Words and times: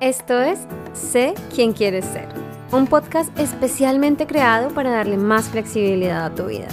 Esto 0.00 0.40
es 0.40 0.60
Sé 0.92 1.34
quién 1.52 1.72
quieres 1.72 2.04
ser, 2.04 2.28
un 2.70 2.86
podcast 2.86 3.36
especialmente 3.36 4.28
creado 4.28 4.72
para 4.72 4.92
darle 4.92 5.16
más 5.16 5.48
flexibilidad 5.48 6.24
a 6.24 6.32
tu 6.32 6.46
vida. 6.46 6.68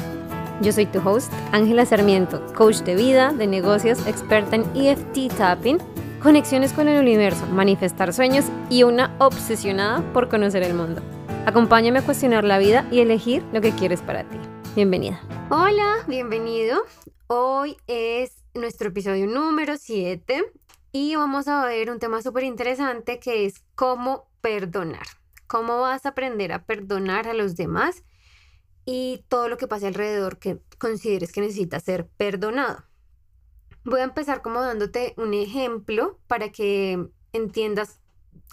Yo 0.61 0.71
soy 0.71 0.85
tu 0.85 0.99
host, 0.99 1.33
Ángela 1.51 1.87
Sarmiento, 1.87 2.45
coach 2.53 2.81
de 2.81 2.95
vida, 2.95 3.33
de 3.33 3.47
negocios, 3.47 4.05
experta 4.05 4.57
en 4.57 4.63
EFT 4.75 5.35
tapping, 5.35 5.79
conexiones 6.21 6.71
con 6.71 6.87
el 6.87 7.01
universo, 7.01 7.47
manifestar 7.47 8.13
sueños 8.13 8.45
y 8.69 8.83
una 8.83 9.15
obsesionada 9.17 10.03
por 10.13 10.29
conocer 10.29 10.61
el 10.61 10.75
mundo. 10.75 11.01
Acompáñame 11.47 11.99
a 11.99 12.05
cuestionar 12.05 12.43
la 12.43 12.59
vida 12.59 12.87
y 12.91 12.99
elegir 12.99 13.43
lo 13.51 13.59
que 13.59 13.71
quieres 13.71 14.01
para 14.01 14.23
ti. 14.23 14.37
Bienvenida. 14.75 15.19
Hola, 15.49 16.05
bienvenido. 16.07 16.83
Hoy 17.25 17.75
es 17.87 18.43
nuestro 18.53 18.89
episodio 18.89 19.25
número 19.25 19.77
7 19.77 20.43
y 20.97 21.13
vamos 21.17 21.49
a 21.49 21.65
ver 21.65 21.91
un 21.91 21.99
tema 21.99 22.21
súper 22.21 22.45
interesante 22.45 23.19
que 23.19 23.45
es 23.45 23.65
cómo 23.75 24.29
perdonar. 24.39 25.05
Cómo 25.45 25.81
vas 25.81 26.05
a 26.05 26.09
aprender 26.09 26.53
a 26.53 26.63
perdonar 26.63 27.27
a 27.27 27.33
los 27.33 27.57
demás 27.57 28.05
y 28.85 29.25
todo 29.27 29.49
lo 29.49 29.57
que 29.57 29.67
pase 29.67 29.87
alrededor 29.87 30.39
que 30.39 30.61
consideres 30.77 31.33
que 31.33 31.41
necesita 31.41 31.81
ser 31.81 32.07
perdonado. 32.15 32.85
Voy 33.83 33.99
a 33.99 34.05
empezar 34.05 34.41
como 34.41 34.61
dándote 34.61 35.13
un 35.17 35.33
ejemplo 35.33 36.17
para 36.27 36.53
que 36.53 37.05
entiendas 37.33 37.99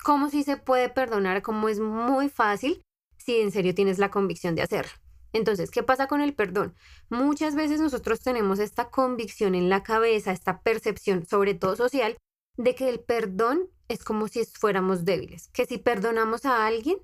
cómo 0.03 0.29
sí 0.29 0.43
se 0.43 0.57
puede 0.57 0.89
perdonar, 0.89 1.43
cómo 1.43 1.69
es 1.69 1.79
muy 1.79 2.29
fácil 2.29 2.83
si 3.19 3.41
en 3.41 3.53
serio 3.53 3.73
tienes 3.73 4.01
la 4.01 4.11
convicción 4.11 4.57
de 4.57 4.63
hacerlo. 4.63 4.91
Entonces, 5.33 5.71
¿qué 5.71 5.85
pasa 5.85 6.09
con 6.09 6.21
el 6.21 6.35
perdón? 6.35 6.75
Muchas 7.09 7.55
veces 7.55 7.81
nosotros 7.81 8.19
tenemos 8.19 8.59
esta 8.59 8.91
convicción 8.91 9.55
en 9.55 9.69
la 9.69 9.85
cabeza, 9.85 10.33
esta 10.33 10.61
percepción, 10.61 11.25
sobre 11.25 11.55
todo 11.55 11.77
social, 11.77 12.19
de 12.57 12.75
que 12.75 12.89
el 12.89 13.01
perdón 13.01 13.69
es 13.89 14.05
como 14.05 14.29
si 14.29 14.45
fuéramos 14.45 15.05
débiles, 15.05 15.49
que 15.49 15.67
si 15.67 15.79
perdonamos 15.79 16.45
a 16.45 16.67
alguien 16.67 16.99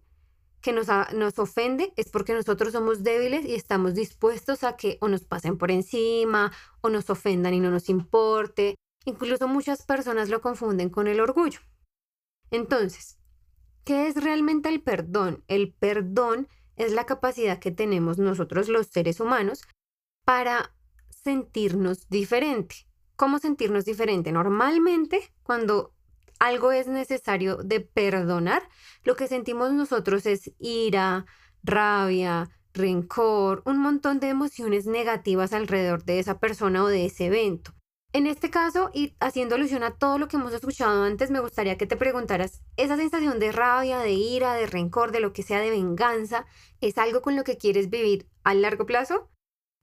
que 0.60 0.72
nos, 0.72 0.88
nos 1.14 1.38
ofende 1.38 1.92
es 1.96 2.10
porque 2.10 2.34
nosotros 2.34 2.72
somos 2.72 3.02
débiles 3.02 3.44
y 3.44 3.54
estamos 3.54 3.94
dispuestos 3.94 4.64
a 4.64 4.76
que 4.76 4.98
o 5.00 5.08
nos 5.08 5.24
pasen 5.24 5.56
por 5.56 5.70
encima 5.70 6.52
o 6.80 6.90
nos 6.90 7.10
ofendan 7.10 7.54
y 7.54 7.60
no 7.60 7.70
nos 7.70 7.88
importe. 7.88 8.74
Incluso 9.04 9.46
muchas 9.48 9.84
personas 9.84 10.28
lo 10.28 10.40
confunden 10.40 10.90
con 10.90 11.06
el 11.06 11.20
orgullo. 11.20 11.60
Entonces, 12.50 13.18
¿qué 13.84 14.08
es 14.08 14.22
realmente 14.22 14.68
el 14.68 14.82
perdón? 14.82 15.44
El 15.48 15.72
perdón 15.72 16.48
es 16.76 16.92
la 16.92 17.06
capacidad 17.06 17.58
que 17.58 17.70
tenemos 17.70 18.18
nosotros 18.18 18.68
los 18.68 18.88
seres 18.88 19.20
humanos 19.20 19.62
para 20.24 20.74
sentirnos 21.08 22.08
diferente. 22.08 22.87
¿Cómo 23.18 23.40
sentirnos 23.40 23.84
diferente? 23.84 24.30
Normalmente, 24.30 25.32
cuando 25.42 25.92
algo 26.38 26.70
es 26.70 26.86
necesario 26.86 27.56
de 27.56 27.80
perdonar, 27.80 28.62
lo 29.02 29.16
que 29.16 29.26
sentimos 29.26 29.72
nosotros 29.72 30.24
es 30.24 30.52
ira, 30.60 31.26
rabia, 31.64 32.48
rencor, 32.72 33.64
un 33.66 33.78
montón 33.78 34.20
de 34.20 34.28
emociones 34.28 34.86
negativas 34.86 35.52
alrededor 35.52 36.04
de 36.04 36.20
esa 36.20 36.38
persona 36.38 36.84
o 36.84 36.86
de 36.86 37.06
ese 37.06 37.26
evento. 37.26 37.72
En 38.12 38.28
este 38.28 38.50
caso, 38.50 38.92
y 38.94 39.16
haciendo 39.18 39.56
alusión 39.56 39.82
a 39.82 39.96
todo 39.96 40.18
lo 40.18 40.28
que 40.28 40.36
hemos 40.36 40.54
escuchado 40.54 41.02
antes, 41.02 41.32
me 41.32 41.40
gustaría 41.40 41.76
que 41.76 41.88
te 41.88 41.96
preguntaras, 41.96 42.62
¿esa 42.76 42.96
sensación 42.96 43.40
de 43.40 43.50
rabia, 43.50 43.98
de 43.98 44.12
ira, 44.12 44.54
de 44.54 44.66
rencor, 44.66 45.10
de 45.10 45.18
lo 45.18 45.32
que 45.32 45.42
sea 45.42 45.58
de 45.58 45.70
venganza, 45.70 46.46
es 46.80 46.98
algo 46.98 47.20
con 47.20 47.34
lo 47.34 47.42
que 47.42 47.56
quieres 47.56 47.90
vivir 47.90 48.28
a 48.44 48.54
largo 48.54 48.86
plazo? 48.86 49.28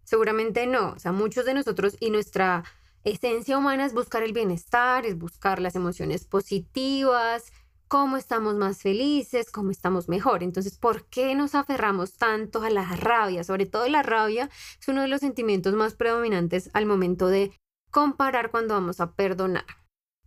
Seguramente 0.06 0.68
no. 0.68 0.94
O 0.94 1.00
sea, 1.00 1.12
muchos 1.12 1.44
de 1.44 1.54
nosotros 1.54 1.98
y 2.00 2.12
nuestra 2.12 2.64
esencia 3.06 3.58
humana 3.58 3.86
es 3.86 3.94
buscar 3.94 4.24
el 4.24 4.34
bienestar, 4.34 5.06
es 5.06 5.18
buscar 5.18 5.62
las 5.62 5.76
emociones 5.76 6.26
positivas, 6.26 7.54
cómo 7.88 8.18
estamos 8.18 8.56
más 8.56 8.82
felices, 8.82 9.52
cómo 9.52 9.72
estamos 9.72 10.10
mejor. 10.10 10.44
Entonces, 10.44 10.78
¿por 10.78 11.06
qué 11.06 11.36
nos 11.36 11.56
aferramos 11.56 12.18
tanto 12.18 12.64
a 12.64 12.70
la 12.70 12.84
rabia? 12.96 13.44
Sobre 13.44 13.66
todo 13.66 13.88
la 13.88 14.04
rabia 14.04 14.50
es 14.80 14.88
uno 14.88 15.02
de 15.02 15.08
los 15.08 15.22
sentimientos 15.22 15.74
más 15.76 15.94
predominantes 15.94 16.70
al 16.74 16.86
momento 16.86 17.28
de 17.28 17.54
comparar 17.92 18.52
cuando 18.52 18.74
vamos 18.74 19.00
a 19.00 19.14
perdonar. 19.14 19.66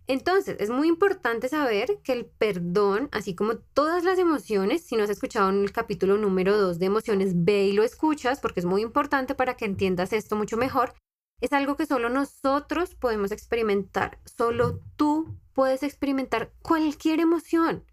Entonces, 0.06 0.56
es 0.58 0.70
muy 0.70 0.88
importante 0.88 1.50
saber 1.50 1.98
que 2.02 2.12
el 2.12 2.24
perdón, 2.24 3.10
así 3.12 3.34
como 3.34 3.58
todas 3.58 4.04
las 4.04 4.18
emociones, 4.18 4.82
si 4.82 4.96
no 4.96 5.04
has 5.04 5.10
escuchado 5.10 5.50
en 5.50 5.62
el 5.62 5.72
capítulo 5.72 6.16
número 6.16 6.56
2 6.56 6.78
de 6.78 6.86
emociones, 6.86 7.32
ve 7.44 7.66
y 7.66 7.72
lo 7.72 7.82
escuchas 7.82 8.40
porque 8.40 8.60
es 8.60 8.66
muy 8.66 8.80
importante 8.80 9.34
para 9.34 9.54
que 9.54 9.66
entiendas 9.66 10.14
esto 10.14 10.34
mucho 10.34 10.56
mejor. 10.56 10.94
Es 11.40 11.52
algo 11.52 11.76
que 11.76 11.86
solo 11.86 12.08
nosotros 12.08 12.94
podemos 12.94 13.30
experimentar. 13.30 14.18
Solo 14.24 14.80
tú 14.96 15.36
puedes 15.52 15.82
experimentar 15.82 16.52
cualquier 16.62 17.20
emoción. 17.20 17.84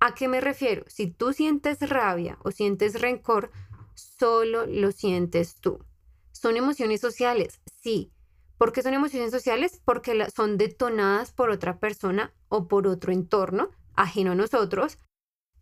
¿A 0.00 0.14
qué 0.14 0.26
me 0.26 0.40
refiero? 0.40 0.84
Si 0.88 1.06
tú 1.06 1.32
sientes 1.32 1.88
rabia 1.88 2.38
o 2.42 2.50
sientes 2.50 3.00
rencor, 3.00 3.52
solo 3.94 4.66
lo 4.66 4.90
sientes 4.90 5.56
tú. 5.56 5.78
Son 6.32 6.56
emociones 6.56 7.00
sociales, 7.00 7.60
sí. 7.80 8.12
¿Por 8.58 8.72
qué 8.72 8.82
son 8.82 8.94
emociones 8.94 9.30
sociales? 9.30 9.80
Porque 9.84 10.26
son 10.34 10.56
detonadas 10.56 11.32
por 11.32 11.50
otra 11.50 11.78
persona 11.78 12.32
o 12.48 12.66
por 12.66 12.86
otro 12.86 13.12
entorno 13.12 13.70
ajeno 13.94 14.32
a 14.32 14.36
nosotros 14.36 14.98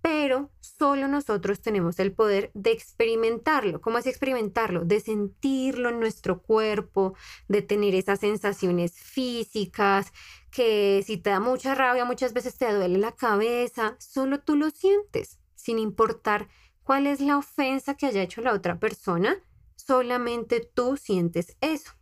pero 0.03 0.51
solo 0.61 1.09
nosotros 1.09 1.61
tenemos 1.61 1.99
el 1.99 2.13
poder 2.13 2.51
de 2.55 2.73
experimentarlo. 2.73 3.81
¿Cómo 3.81 3.99
es 3.99 4.07
experimentarlo? 4.07 4.85
De 4.85 5.01
sentirlo 5.01 5.91
en 5.91 6.01
nuestro 6.01 6.43
cuerpo, 6.43 7.15
de 7.49 7.63
tener 7.63 7.95
esas 7.95 8.21
sensaciones 8.21 8.95
físicas, 8.95 10.13
que 10.51 11.03
si 11.07 11.17
te 11.19 11.31
da 11.31 11.41
mucha 11.41 11.75
rabia, 11.75 12.05
muchas 12.05 12.33
veces 12.33 12.57
te 12.57 12.73
duele 12.73 12.99
la 12.99 13.13
cabeza, 13.13 13.97
solo 13.99 14.41
tú 14.41 14.57
lo 14.57 14.71
sientes, 14.71 15.39
sin 15.55 15.79
importar 15.79 16.49
cuál 16.83 17.07
es 17.07 17.21
la 17.21 17.37
ofensa 17.37 17.95
que 17.95 18.07
haya 18.07 18.23
hecho 18.23 18.41
la 18.41 18.55
otra 18.55 18.79
persona, 18.79 19.37
solamente 19.77 20.61
tú 20.61 20.97
sientes 20.97 21.57
eso. 21.61 21.93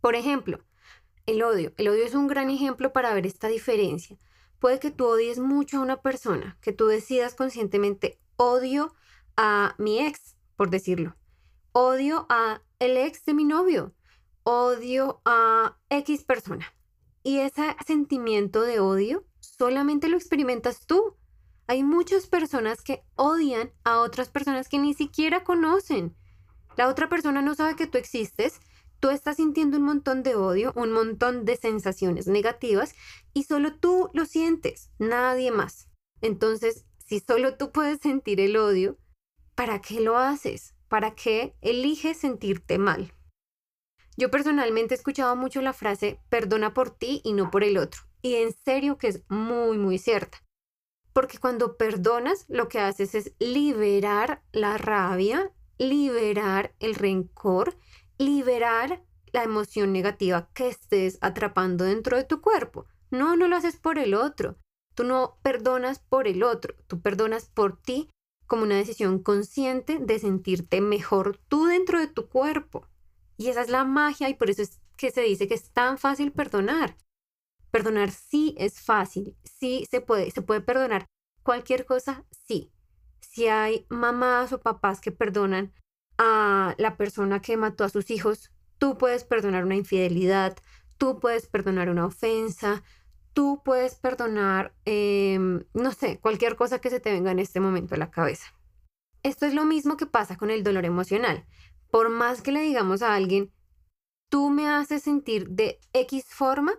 Por 0.00 0.14
ejemplo, 0.14 0.60
el 1.26 1.42
odio. 1.42 1.72
El 1.76 1.88
odio 1.88 2.04
es 2.04 2.14
un 2.14 2.26
gran 2.26 2.50
ejemplo 2.50 2.92
para 2.92 3.14
ver 3.14 3.26
esta 3.26 3.48
diferencia. 3.48 4.18
Puede 4.58 4.78
que 4.78 4.90
tú 4.90 5.06
odies 5.06 5.38
mucho 5.38 5.78
a 5.78 5.80
una 5.80 6.00
persona, 6.00 6.58
que 6.60 6.72
tú 6.72 6.86
decidas 6.86 7.34
conscientemente 7.34 8.18
odio 8.36 8.94
a 9.36 9.74
mi 9.78 10.00
ex, 10.00 10.36
por 10.56 10.70
decirlo. 10.70 11.16
Odio 11.72 12.26
a 12.28 12.62
el 12.78 12.96
ex 12.96 13.24
de 13.24 13.34
mi 13.34 13.44
novio. 13.44 13.94
Odio 14.44 15.22
a 15.24 15.78
X 15.88 16.24
persona. 16.24 16.66
Y 17.22 17.38
ese 17.38 17.74
sentimiento 17.86 18.62
de 18.62 18.80
odio 18.80 19.24
solamente 19.40 20.08
lo 20.08 20.16
experimentas 20.16 20.86
tú. 20.86 21.16
Hay 21.66 21.82
muchas 21.82 22.26
personas 22.26 22.82
que 22.82 23.02
odian 23.16 23.72
a 23.84 24.00
otras 24.00 24.28
personas 24.28 24.68
que 24.68 24.78
ni 24.78 24.92
siquiera 24.92 25.44
conocen. 25.44 26.14
La 26.76 26.88
otra 26.88 27.08
persona 27.08 27.40
no 27.40 27.54
sabe 27.54 27.76
que 27.76 27.86
tú 27.86 27.96
existes 27.96 28.60
Tú 29.04 29.10
estás 29.10 29.36
sintiendo 29.36 29.76
un 29.76 29.82
montón 29.82 30.22
de 30.22 30.34
odio, 30.34 30.72
un 30.76 30.90
montón 30.90 31.44
de 31.44 31.58
sensaciones 31.58 32.26
negativas 32.26 32.94
y 33.34 33.42
solo 33.42 33.76
tú 33.76 34.08
lo 34.14 34.24
sientes, 34.24 34.88
nadie 34.98 35.50
más. 35.50 35.90
Entonces, 36.22 36.86
si 37.04 37.20
solo 37.20 37.58
tú 37.58 37.70
puedes 37.70 38.00
sentir 38.00 38.40
el 38.40 38.56
odio, 38.56 38.96
¿para 39.54 39.82
qué 39.82 40.00
lo 40.00 40.16
haces? 40.16 40.74
¿Para 40.88 41.14
qué 41.14 41.54
eliges 41.60 42.16
sentirte 42.16 42.78
mal? 42.78 43.12
Yo 44.16 44.30
personalmente 44.30 44.94
he 44.94 44.96
escuchado 44.96 45.36
mucho 45.36 45.60
la 45.60 45.74
frase 45.74 46.18
perdona 46.30 46.72
por 46.72 46.88
ti 46.88 47.20
y 47.24 47.34
no 47.34 47.50
por 47.50 47.62
el 47.62 47.76
otro. 47.76 48.00
Y 48.22 48.36
en 48.36 48.54
serio 48.64 48.96
que 48.96 49.08
es 49.08 49.22
muy, 49.28 49.76
muy 49.76 49.98
cierta. 49.98 50.42
Porque 51.12 51.36
cuando 51.36 51.76
perdonas, 51.76 52.46
lo 52.48 52.68
que 52.68 52.80
haces 52.80 53.14
es 53.14 53.34
liberar 53.38 54.42
la 54.52 54.78
rabia, 54.78 55.52
liberar 55.76 56.74
el 56.80 56.94
rencor 56.94 57.76
liberar 58.18 59.02
la 59.32 59.42
emoción 59.42 59.92
negativa 59.92 60.48
que 60.54 60.68
estés 60.68 61.18
atrapando 61.20 61.84
dentro 61.84 62.16
de 62.16 62.24
tu 62.24 62.40
cuerpo. 62.40 62.86
No, 63.10 63.36
no 63.36 63.48
lo 63.48 63.56
haces 63.56 63.76
por 63.76 63.98
el 63.98 64.14
otro. 64.14 64.56
Tú 64.94 65.04
no 65.04 65.38
perdonas 65.42 65.98
por 65.98 66.28
el 66.28 66.42
otro, 66.42 66.74
tú 66.86 67.00
perdonas 67.00 67.48
por 67.48 67.80
ti 67.80 68.10
como 68.46 68.62
una 68.62 68.76
decisión 68.76 69.22
consciente 69.22 69.98
de 69.98 70.18
sentirte 70.18 70.80
mejor 70.80 71.40
tú 71.48 71.66
dentro 71.66 71.98
de 71.98 72.06
tu 72.06 72.28
cuerpo. 72.28 72.86
Y 73.36 73.48
esa 73.48 73.62
es 73.62 73.68
la 73.68 73.84
magia 73.84 74.28
y 74.28 74.34
por 74.34 74.50
eso 74.50 74.62
es 74.62 74.80
que 74.96 75.10
se 75.10 75.22
dice 75.22 75.48
que 75.48 75.54
es 75.54 75.70
tan 75.70 75.98
fácil 75.98 76.30
perdonar. 76.30 76.96
Perdonar 77.70 78.12
sí 78.12 78.54
es 78.56 78.80
fácil, 78.80 79.36
sí 79.42 79.84
se 79.90 80.00
puede, 80.00 80.30
se 80.30 80.42
puede 80.42 80.60
perdonar 80.60 81.06
cualquier 81.42 81.84
cosa, 81.86 82.24
sí. 82.46 82.70
Si 83.20 83.48
hay 83.48 83.86
mamás 83.88 84.52
o 84.52 84.60
papás 84.60 85.00
que 85.00 85.10
perdonan 85.10 85.72
a 86.18 86.74
la 86.78 86.96
persona 86.96 87.40
que 87.40 87.56
mató 87.56 87.84
a 87.84 87.88
sus 87.88 88.10
hijos, 88.10 88.50
tú 88.78 88.98
puedes 88.98 89.24
perdonar 89.24 89.64
una 89.64 89.76
infidelidad, 89.76 90.56
tú 90.98 91.20
puedes 91.20 91.46
perdonar 91.46 91.88
una 91.88 92.06
ofensa, 92.06 92.82
tú 93.32 93.62
puedes 93.64 93.96
perdonar, 93.96 94.74
em, 94.84 95.64
no 95.74 95.92
sé, 95.92 96.18
cualquier 96.20 96.56
cosa 96.56 96.80
que 96.80 96.90
se 96.90 97.00
te 97.00 97.12
venga 97.12 97.30
en 97.30 97.38
este 97.40 97.60
momento 97.60 97.94
a 97.94 97.98
la 97.98 98.10
cabeza. 98.10 98.46
Esto 99.22 99.46
es 99.46 99.54
lo 99.54 99.64
mismo 99.64 99.96
que 99.96 100.06
pasa 100.06 100.36
con 100.36 100.50
el 100.50 100.62
dolor 100.62 100.84
emocional. 100.84 101.46
Por 101.90 102.10
más 102.10 102.42
que 102.42 102.52
le 102.52 102.60
digamos 102.60 103.02
a 103.02 103.14
alguien, 103.14 103.52
tú 104.28 104.50
me 104.50 104.68
haces 104.68 105.02
sentir 105.02 105.48
de 105.48 105.80
X 105.92 106.26
forma, 106.28 106.74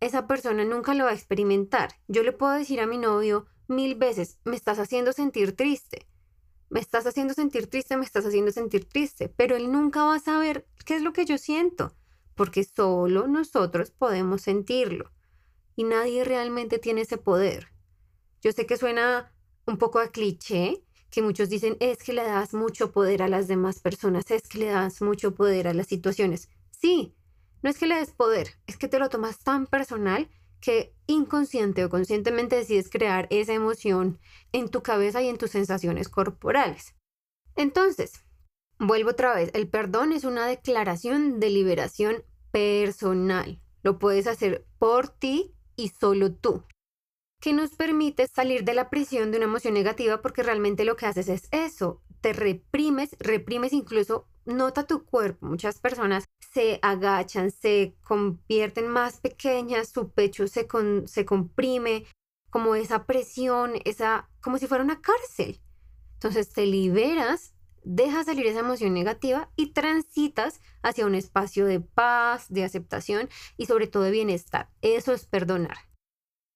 esa 0.00 0.26
persona 0.26 0.64
nunca 0.64 0.94
lo 0.94 1.04
va 1.04 1.10
a 1.10 1.14
experimentar. 1.14 1.90
Yo 2.06 2.22
le 2.22 2.32
puedo 2.32 2.52
decir 2.52 2.80
a 2.80 2.86
mi 2.86 2.98
novio 2.98 3.46
mil 3.68 3.94
veces, 3.94 4.38
me 4.44 4.56
estás 4.56 4.78
haciendo 4.78 5.12
sentir 5.12 5.56
triste, 5.56 6.06
me 6.68 6.80
estás 6.80 7.06
haciendo 7.06 7.34
sentir 7.34 7.68
triste, 7.68 7.96
me 7.96 8.04
estás 8.04 8.26
haciendo 8.26 8.50
sentir 8.50 8.86
triste, 8.88 9.28
pero 9.28 9.56
él 9.56 9.70
nunca 9.70 10.04
va 10.04 10.16
a 10.16 10.20
saber 10.20 10.66
qué 10.84 10.96
es 10.96 11.02
lo 11.02 11.12
que 11.12 11.24
yo 11.24 11.38
siento, 11.38 11.92
porque 12.34 12.64
solo 12.64 13.28
nosotros 13.28 13.90
podemos 13.90 14.42
sentirlo 14.42 15.12
y 15.76 15.84
nadie 15.84 16.24
realmente 16.24 16.78
tiene 16.78 17.02
ese 17.02 17.18
poder. 17.18 17.68
Yo 18.42 18.52
sé 18.52 18.66
que 18.66 18.76
suena 18.76 19.32
un 19.66 19.78
poco 19.78 19.98
a 19.98 20.08
cliché, 20.08 20.82
que 21.10 21.22
muchos 21.22 21.48
dicen 21.48 21.76
es 21.80 21.98
que 21.98 22.12
le 22.12 22.24
das 22.24 22.54
mucho 22.54 22.92
poder 22.92 23.22
a 23.22 23.28
las 23.28 23.48
demás 23.48 23.80
personas, 23.80 24.30
es 24.30 24.48
que 24.48 24.58
le 24.58 24.66
das 24.66 25.02
mucho 25.02 25.34
poder 25.34 25.68
a 25.68 25.74
las 25.74 25.86
situaciones. 25.86 26.48
Sí, 26.70 27.14
no 27.62 27.70
es 27.70 27.78
que 27.78 27.86
le 27.86 27.96
des 27.96 28.12
poder, 28.12 28.50
es 28.66 28.76
que 28.76 28.88
te 28.88 28.98
lo 28.98 29.08
tomas 29.08 29.38
tan 29.38 29.66
personal 29.66 30.28
que 30.66 30.92
inconsciente 31.06 31.84
o 31.84 31.88
conscientemente 31.88 32.56
decides 32.56 32.90
crear 32.90 33.28
esa 33.30 33.52
emoción 33.52 34.18
en 34.50 34.68
tu 34.68 34.82
cabeza 34.82 35.22
y 35.22 35.28
en 35.28 35.38
tus 35.38 35.52
sensaciones 35.52 36.08
corporales. 36.08 36.96
Entonces, 37.54 38.24
vuelvo 38.76 39.10
otra 39.10 39.32
vez, 39.32 39.52
el 39.54 39.68
perdón 39.68 40.10
es 40.10 40.24
una 40.24 40.44
declaración 40.44 41.38
de 41.38 41.50
liberación 41.50 42.24
personal. 42.50 43.62
Lo 43.84 44.00
puedes 44.00 44.26
hacer 44.26 44.66
por 44.80 45.08
ti 45.08 45.54
y 45.76 45.90
solo 45.90 46.34
tú 46.34 46.64
que 47.40 47.52
nos 47.52 47.76
permite 47.76 48.26
salir 48.26 48.64
de 48.64 48.74
la 48.74 48.90
prisión 48.90 49.30
de 49.30 49.36
una 49.36 49.46
emoción 49.46 49.74
negativa 49.74 50.20
porque 50.20 50.42
realmente 50.42 50.84
lo 50.84 50.96
que 50.96 51.06
haces 51.06 51.28
es 51.28 51.48
eso, 51.52 52.02
te 52.20 52.32
reprimes, 52.32 53.14
reprimes 53.20 53.72
incluso, 53.72 54.26
nota 54.46 54.84
tu 54.84 55.04
cuerpo, 55.04 55.46
muchas 55.46 55.78
personas 55.78 56.24
se 56.56 56.78
agachan, 56.80 57.50
se 57.50 57.94
convierten 58.02 58.88
más 58.88 59.20
pequeñas, 59.20 59.90
su 59.90 60.08
pecho 60.08 60.48
se, 60.48 60.66
se 61.04 61.24
comprime, 61.26 62.06
como 62.48 62.76
esa 62.76 63.04
presión, 63.04 63.74
esa, 63.84 64.30
como 64.40 64.56
si 64.56 64.66
fuera 64.66 64.82
una 64.82 65.02
cárcel. 65.02 65.60
Entonces 66.14 66.48
te 66.54 66.64
liberas, 66.64 67.52
dejas 67.84 68.24
salir 68.24 68.46
esa 68.46 68.60
emoción 68.60 68.94
negativa 68.94 69.50
y 69.54 69.74
transitas 69.74 70.62
hacia 70.82 71.04
un 71.04 71.14
espacio 71.14 71.66
de 71.66 71.80
paz, 71.80 72.46
de 72.48 72.64
aceptación 72.64 73.28
y 73.58 73.66
sobre 73.66 73.86
todo 73.86 74.04
de 74.04 74.12
bienestar. 74.12 74.70
Eso 74.80 75.12
es 75.12 75.26
perdonar. 75.26 75.76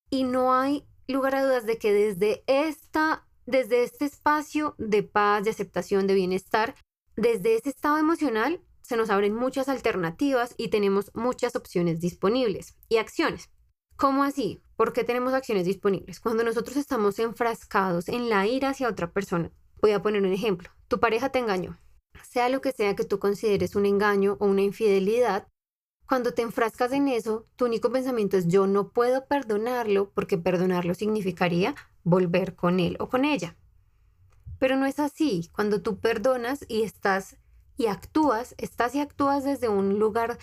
Y 0.08 0.24
no 0.24 0.54
hay 0.54 0.86
lugar 1.08 1.34
a 1.34 1.44
dudas 1.44 1.66
de 1.66 1.76
que 1.76 1.92
desde, 1.92 2.42
esta, 2.46 3.28
desde 3.44 3.82
este 3.82 4.06
espacio 4.06 4.76
de 4.78 5.02
paz, 5.02 5.44
de 5.44 5.50
aceptación, 5.50 6.06
de 6.06 6.14
bienestar, 6.14 6.74
desde 7.16 7.56
ese 7.56 7.68
estado 7.68 7.98
emocional, 7.98 8.62
se 8.90 8.96
nos 8.96 9.08
abren 9.08 9.36
muchas 9.36 9.68
alternativas 9.68 10.56
y 10.58 10.66
tenemos 10.66 11.12
muchas 11.14 11.54
opciones 11.54 12.00
disponibles 12.00 12.74
y 12.88 12.96
acciones. 12.96 13.48
¿Cómo 13.94 14.24
así? 14.24 14.60
¿Por 14.74 14.92
qué 14.92 15.04
tenemos 15.04 15.32
acciones 15.32 15.64
disponibles? 15.64 16.18
Cuando 16.18 16.42
nosotros 16.42 16.76
estamos 16.76 17.20
enfrascados 17.20 18.08
en 18.08 18.28
la 18.28 18.48
ira 18.48 18.70
hacia 18.70 18.88
otra 18.88 19.12
persona. 19.12 19.52
Voy 19.80 19.92
a 19.92 20.02
poner 20.02 20.22
un 20.22 20.32
ejemplo. 20.32 20.70
Tu 20.88 20.98
pareja 20.98 21.28
te 21.28 21.38
engañó. 21.38 21.78
Sea 22.28 22.48
lo 22.48 22.60
que 22.60 22.72
sea 22.72 22.96
que 22.96 23.04
tú 23.04 23.20
consideres 23.20 23.76
un 23.76 23.86
engaño 23.86 24.36
o 24.40 24.46
una 24.46 24.62
infidelidad, 24.62 25.46
cuando 26.04 26.34
te 26.34 26.42
enfrascas 26.42 26.90
en 26.90 27.06
eso, 27.06 27.46
tu 27.54 27.66
único 27.66 27.92
pensamiento 27.92 28.36
es 28.36 28.48
yo 28.48 28.66
no 28.66 28.88
puedo 28.88 29.26
perdonarlo 29.26 30.10
porque 30.10 30.36
perdonarlo 30.36 30.94
significaría 30.94 31.76
volver 32.02 32.56
con 32.56 32.80
él 32.80 32.96
o 32.98 33.08
con 33.08 33.24
ella. 33.24 33.56
Pero 34.58 34.76
no 34.76 34.86
es 34.86 34.98
así. 34.98 35.48
Cuando 35.54 35.80
tú 35.80 36.00
perdonas 36.00 36.64
y 36.66 36.82
estás 36.82 37.36
y 37.80 37.86
actúas, 37.86 38.54
estás 38.58 38.94
y 38.94 39.00
actúas 39.00 39.42
desde 39.42 39.70
un 39.70 39.98
lugar 39.98 40.38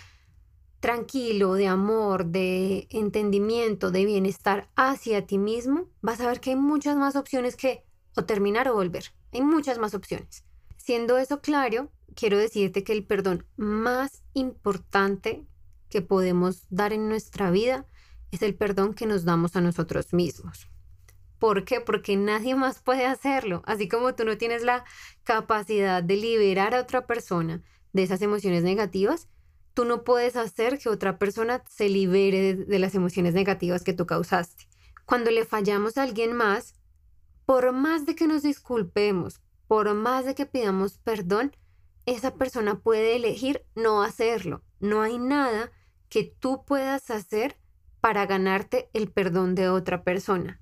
tranquilo, 0.80 1.54
de 1.54 1.68
amor, 1.68 2.26
de 2.26 2.88
entendimiento, 2.90 3.92
de 3.92 4.04
bienestar 4.04 4.68
hacia 4.74 5.24
ti 5.24 5.38
mismo, 5.38 5.86
vas 6.00 6.20
a 6.20 6.26
ver 6.26 6.40
que 6.40 6.50
hay 6.50 6.56
muchas 6.56 6.96
más 6.96 7.14
opciones 7.14 7.54
que 7.54 7.84
o 8.16 8.24
terminar 8.24 8.68
o 8.68 8.74
volver. 8.74 9.12
Hay 9.32 9.42
muchas 9.42 9.78
más 9.78 9.94
opciones. 9.94 10.44
Siendo 10.76 11.16
eso 11.16 11.40
claro, 11.40 11.92
quiero 12.16 12.38
decirte 12.38 12.82
que 12.82 12.92
el 12.92 13.04
perdón 13.04 13.46
más 13.56 14.24
importante 14.34 15.46
que 15.90 16.02
podemos 16.02 16.66
dar 16.70 16.92
en 16.92 17.08
nuestra 17.08 17.52
vida 17.52 17.86
es 18.32 18.42
el 18.42 18.56
perdón 18.56 18.94
que 18.94 19.06
nos 19.06 19.24
damos 19.24 19.54
a 19.54 19.60
nosotros 19.60 20.12
mismos. 20.12 20.68
¿Por 21.38 21.64
qué? 21.64 21.80
Porque 21.80 22.16
nadie 22.16 22.54
más 22.54 22.82
puede 22.82 23.06
hacerlo. 23.06 23.62
Así 23.64 23.88
como 23.88 24.14
tú 24.14 24.24
no 24.24 24.36
tienes 24.36 24.62
la 24.62 24.84
capacidad 25.24 26.02
de 26.02 26.16
liberar 26.16 26.74
a 26.74 26.80
otra 26.80 27.06
persona 27.06 27.62
de 27.92 28.02
esas 28.02 28.22
emociones 28.22 28.64
negativas, 28.64 29.28
tú 29.74 29.84
no 29.84 30.02
puedes 30.02 30.34
hacer 30.34 30.78
que 30.78 30.88
otra 30.88 31.18
persona 31.18 31.62
se 31.68 31.88
libere 31.88 32.54
de, 32.54 32.78
las 32.80 32.94
emociones 32.96 33.34
negativas 33.34 33.84
que 33.84 33.92
tú 33.92 34.06
causaste. 34.06 34.68
Cuando 35.04 35.30
le 35.30 35.44
fallamos 35.44 35.96
a 35.96 36.02
alguien 36.02 36.32
más, 36.32 36.74
por 37.46 37.72
más 37.72 38.04
de 38.04 38.14
que 38.16 38.26
nos 38.26 38.42
disculpemos, 38.42 39.40
por 39.68 39.94
más 39.94 40.24
de 40.24 40.34
que 40.34 40.46
pidamos 40.46 40.98
perdón, 40.98 41.56
esa 42.06 42.34
persona 42.34 42.80
puede 42.80 43.14
elegir 43.16 43.64
no 43.76 44.02
hacerlo. 44.02 44.62
No 44.80 45.02
hay 45.02 45.18
nada 45.18 45.70
que 46.08 46.24
tú 46.24 46.64
puedas 46.64 47.10
hacer 47.10 47.56
para 48.00 48.26
ganarte 48.26 48.90
el 48.92 49.10
perdón 49.10 49.54
de 49.54 49.68
otra 49.68 50.02
persona. 50.02 50.60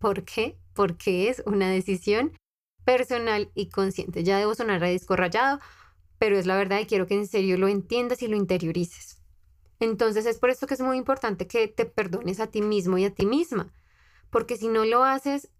¿Por 0.00 0.24
qué? 0.24 0.58
Porque 0.74 1.28
es 1.28 1.42
una 1.46 1.70
decisión 1.70 2.32
personal 2.84 3.52
y 3.54 3.68
consciente. 3.68 4.24
Ya 4.24 4.38
debo 4.38 4.54
sonar 4.54 4.82
a 4.82 4.88
disco 4.88 5.14
rayado, 5.14 5.60
pero 6.18 6.38
es 6.38 6.46
la 6.46 6.56
verdad 6.56 6.80
y 6.80 6.86
quiero 6.86 7.06
que 7.06 7.14
en 7.14 7.26
serio 7.26 7.58
lo 7.58 7.68
entiendas 7.68 8.22
y 8.22 8.26
lo 8.26 8.36
interiorices. 8.36 9.18
Entonces 9.78 10.26
es 10.26 10.38
por 10.38 10.50
esto 10.50 10.66
que 10.66 10.74
es 10.74 10.80
muy 10.80 10.96
importante 10.96 11.46
que 11.46 11.68
te 11.68 11.84
perdones 11.84 12.40
a 12.40 12.48
ti 12.48 12.62
mismo 12.62 12.98
y 12.98 13.04
a 13.04 13.14
ti 13.14 13.26
misma, 13.26 13.72
porque 14.30 14.56
si 14.56 14.68
no 14.68 14.84
lo 14.84 15.04
haces, 15.04 15.50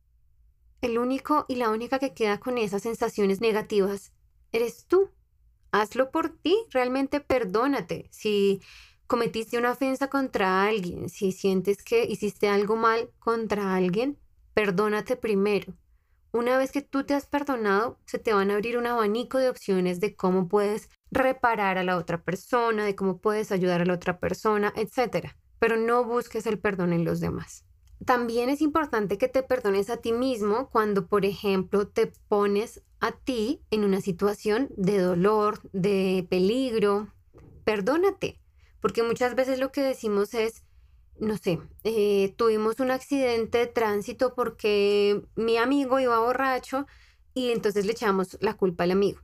el 0.80 0.98
único 0.98 1.44
y 1.48 1.56
la 1.56 1.70
única 1.70 1.98
que 1.98 2.14
queda 2.14 2.40
con 2.40 2.58
esas 2.58 2.82
sensaciones 2.82 3.40
negativas 3.40 4.12
eres 4.52 4.86
tú. 4.86 5.10
Hazlo 5.72 6.10
por 6.10 6.30
ti, 6.30 6.56
realmente 6.70 7.20
perdónate. 7.20 8.08
Si 8.10 8.60
cometiste 9.06 9.58
una 9.58 9.72
ofensa 9.72 10.08
contra 10.08 10.64
alguien, 10.64 11.08
si 11.08 11.32
sientes 11.32 11.82
que 11.82 12.04
hiciste 12.04 12.48
algo 12.48 12.76
mal 12.76 13.10
contra 13.18 13.74
alguien, 13.74 14.18
perdónate 14.60 15.16
primero. 15.16 15.72
Una 16.32 16.58
vez 16.58 16.70
que 16.70 16.82
tú 16.82 17.04
te 17.04 17.14
has 17.14 17.24
perdonado, 17.24 17.98
se 18.04 18.18
te 18.18 18.34
van 18.34 18.50
a 18.50 18.56
abrir 18.56 18.76
un 18.76 18.86
abanico 18.86 19.38
de 19.38 19.48
opciones 19.48 20.00
de 20.00 20.14
cómo 20.14 20.48
puedes 20.48 20.90
reparar 21.10 21.78
a 21.78 21.82
la 21.82 21.96
otra 21.96 22.22
persona, 22.22 22.84
de 22.84 22.94
cómo 22.94 23.22
puedes 23.22 23.52
ayudar 23.52 23.80
a 23.80 23.86
la 23.86 23.94
otra 23.94 24.18
persona, 24.18 24.70
etc. 24.76 25.28
Pero 25.58 25.78
no 25.78 26.04
busques 26.04 26.44
el 26.44 26.58
perdón 26.58 26.92
en 26.92 27.06
los 27.06 27.20
demás. 27.20 27.64
También 28.04 28.50
es 28.50 28.60
importante 28.60 29.16
que 29.16 29.28
te 29.28 29.42
perdones 29.42 29.88
a 29.88 29.96
ti 29.96 30.12
mismo 30.12 30.68
cuando, 30.68 31.06
por 31.06 31.24
ejemplo, 31.24 31.88
te 31.88 32.12
pones 32.28 32.82
a 33.00 33.12
ti 33.12 33.62
en 33.70 33.82
una 33.82 34.02
situación 34.02 34.68
de 34.76 34.98
dolor, 34.98 35.60
de 35.72 36.26
peligro. 36.28 37.08
Perdónate. 37.64 38.38
Porque 38.82 39.02
muchas 39.02 39.34
veces 39.34 39.58
lo 39.58 39.72
que 39.72 39.80
decimos 39.80 40.34
es, 40.34 40.64
no 41.20 41.36
sé, 41.36 41.60
eh, 41.84 42.34
tuvimos 42.36 42.80
un 42.80 42.90
accidente 42.90 43.58
de 43.58 43.66
tránsito 43.66 44.34
porque 44.34 45.22
mi 45.36 45.58
amigo 45.58 46.00
iba 46.00 46.18
borracho 46.18 46.86
y 47.34 47.50
entonces 47.50 47.86
le 47.86 47.92
echamos 47.92 48.38
la 48.40 48.54
culpa 48.54 48.84
al 48.84 48.90
amigo. 48.92 49.20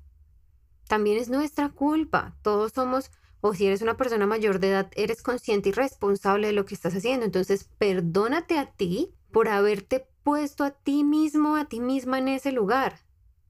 También 0.89 1.19
es 1.19 1.29
nuestra 1.29 1.71
culpa. 1.71 2.37
Todos 2.43 2.73
somos, 2.73 3.11
o 3.41 3.55
si 3.55 3.67
eres 3.67 3.83
una 3.83 3.97
persona 3.97 4.27
mayor 4.27 4.61
de 4.61 4.69
edad, 4.69 4.91
eres 4.95 5.23
consciente 5.23 5.71
y 5.71 5.73
responsable 5.73 6.49
de 6.49 6.53
lo 6.53 6.65
que 6.65 6.75
estás 6.75 6.95
haciendo. 6.95 7.27
Entonces, 7.27 7.69
perdónate 7.79 8.59
a 8.59 8.71
ti 8.73 9.15
por 9.33 9.49
haberte 9.49 10.07
puesto 10.23 10.65
a 10.65 10.71
ti 10.71 11.03
mismo, 11.03 11.57
a 11.57 11.65
ti 11.65 11.81
misma 11.81 12.19
en 12.19 12.29
ese 12.29 12.53
lugar. 12.53 13.01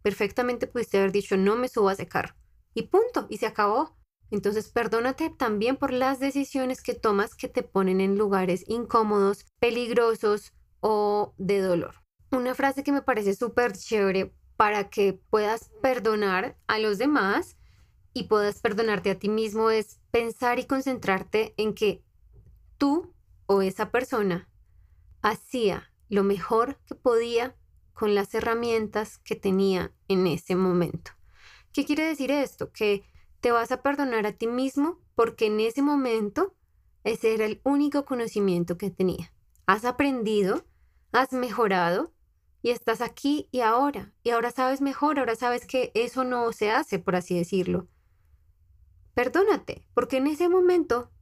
Perfectamente 0.02 0.66
pudiste 0.66 0.98
haber 0.98 1.12
dicho, 1.12 1.36
no 1.36 1.56
me 1.56 1.68
subas 1.68 1.98
de 1.98 2.08
carro. 2.08 2.34
Y 2.74 2.84
punto, 2.84 3.26
y 3.28 3.38
se 3.38 3.46
acabó. 3.46 3.96
Entonces, 4.30 4.68
perdónate 4.68 5.30
también 5.30 5.76
por 5.76 5.92
las 5.92 6.18
decisiones 6.18 6.82
que 6.82 6.94
tomas 6.94 7.34
que 7.34 7.48
te 7.48 7.62
ponen 7.62 8.00
en 8.00 8.18
lugares 8.18 8.64
incómodos, 8.66 9.46
peligrosos 9.58 10.52
o 10.80 11.34
de 11.38 11.60
dolor. 11.60 11.94
Una 12.32 12.54
frase 12.54 12.82
que 12.82 12.92
me 12.92 13.02
parece 13.02 13.34
súper 13.34 13.72
chévere 13.72 14.34
para 14.56 14.90
que 14.90 15.12
puedas 15.30 15.70
perdonar 15.80 16.56
a 16.66 16.78
los 16.78 16.98
demás 16.98 17.56
y 18.12 18.24
puedas 18.24 18.60
perdonarte 18.60 19.10
a 19.10 19.18
ti 19.18 19.28
mismo 19.28 19.70
es 19.70 20.00
pensar 20.10 20.58
y 20.58 20.64
concentrarte 20.64 21.54
en 21.56 21.74
que 21.74 22.02
tú 22.78 23.14
o 23.46 23.62
esa 23.62 23.90
persona 23.90 24.48
hacía 25.22 25.92
lo 26.08 26.24
mejor 26.24 26.78
que 26.86 26.94
podía 26.94 27.56
con 27.92 28.14
las 28.14 28.34
herramientas 28.34 29.18
que 29.18 29.36
tenía 29.36 29.92
en 30.08 30.26
ese 30.26 30.56
momento. 30.56 31.12
¿Qué 31.72 31.84
quiere 31.84 32.04
decir 32.04 32.30
esto? 32.30 32.72
Que 32.72 33.04
te 33.46 33.52
vas 33.52 33.70
a 33.70 33.80
perdonar 33.80 34.26
a 34.26 34.32
ti 34.32 34.48
mismo 34.48 34.98
porque 35.14 35.46
en 35.46 35.60
ese 35.60 35.80
momento 35.80 36.56
ese 37.04 37.32
era 37.32 37.44
el 37.44 37.60
único 37.62 38.04
conocimiento 38.04 38.76
que 38.76 38.90
tenía. 38.90 39.32
Has 39.66 39.84
aprendido, 39.84 40.64
has 41.12 41.32
mejorado 41.32 42.12
y 42.60 42.70
estás 42.70 43.00
aquí 43.00 43.48
y 43.52 43.60
ahora. 43.60 44.12
Y 44.24 44.30
ahora 44.30 44.50
sabes 44.50 44.80
mejor, 44.80 45.20
ahora 45.20 45.36
sabes 45.36 45.64
que 45.64 45.92
eso 45.94 46.24
no 46.24 46.50
se 46.50 46.72
hace, 46.72 46.98
por 46.98 47.14
así 47.14 47.38
decirlo. 47.38 47.86
Perdónate, 49.14 49.86
porque 49.94 50.16
en 50.16 50.26
ese 50.26 50.48
momento 50.48 51.12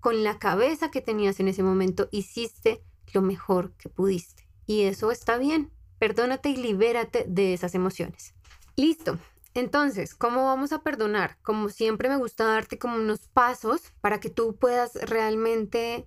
con 0.00 0.24
la 0.24 0.38
cabeza 0.38 0.90
que 0.90 1.02
tenías 1.02 1.40
en 1.40 1.48
ese 1.48 1.62
momento 1.62 2.08
hiciste 2.10 2.82
lo 3.12 3.20
mejor 3.20 3.74
que 3.74 3.90
pudiste. 3.90 4.48
Y 4.64 4.84
eso 4.84 5.10
está 5.10 5.36
bien. 5.36 5.70
Perdónate 5.98 6.48
y 6.48 6.56
libérate 6.56 7.26
de 7.28 7.52
esas 7.52 7.74
emociones. 7.74 8.32
Listo. 8.76 9.18
Entonces, 9.54 10.14
¿cómo 10.14 10.44
vamos 10.44 10.72
a 10.72 10.82
perdonar? 10.82 11.38
Como 11.42 11.70
siempre 11.70 12.08
me 12.08 12.16
gusta 12.16 12.44
darte 12.44 12.78
como 12.78 12.96
unos 12.96 13.26
pasos 13.28 13.92
para 14.00 14.20
que 14.20 14.30
tú 14.30 14.56
puedas 14.56 14.94
realmente 14.94 16.06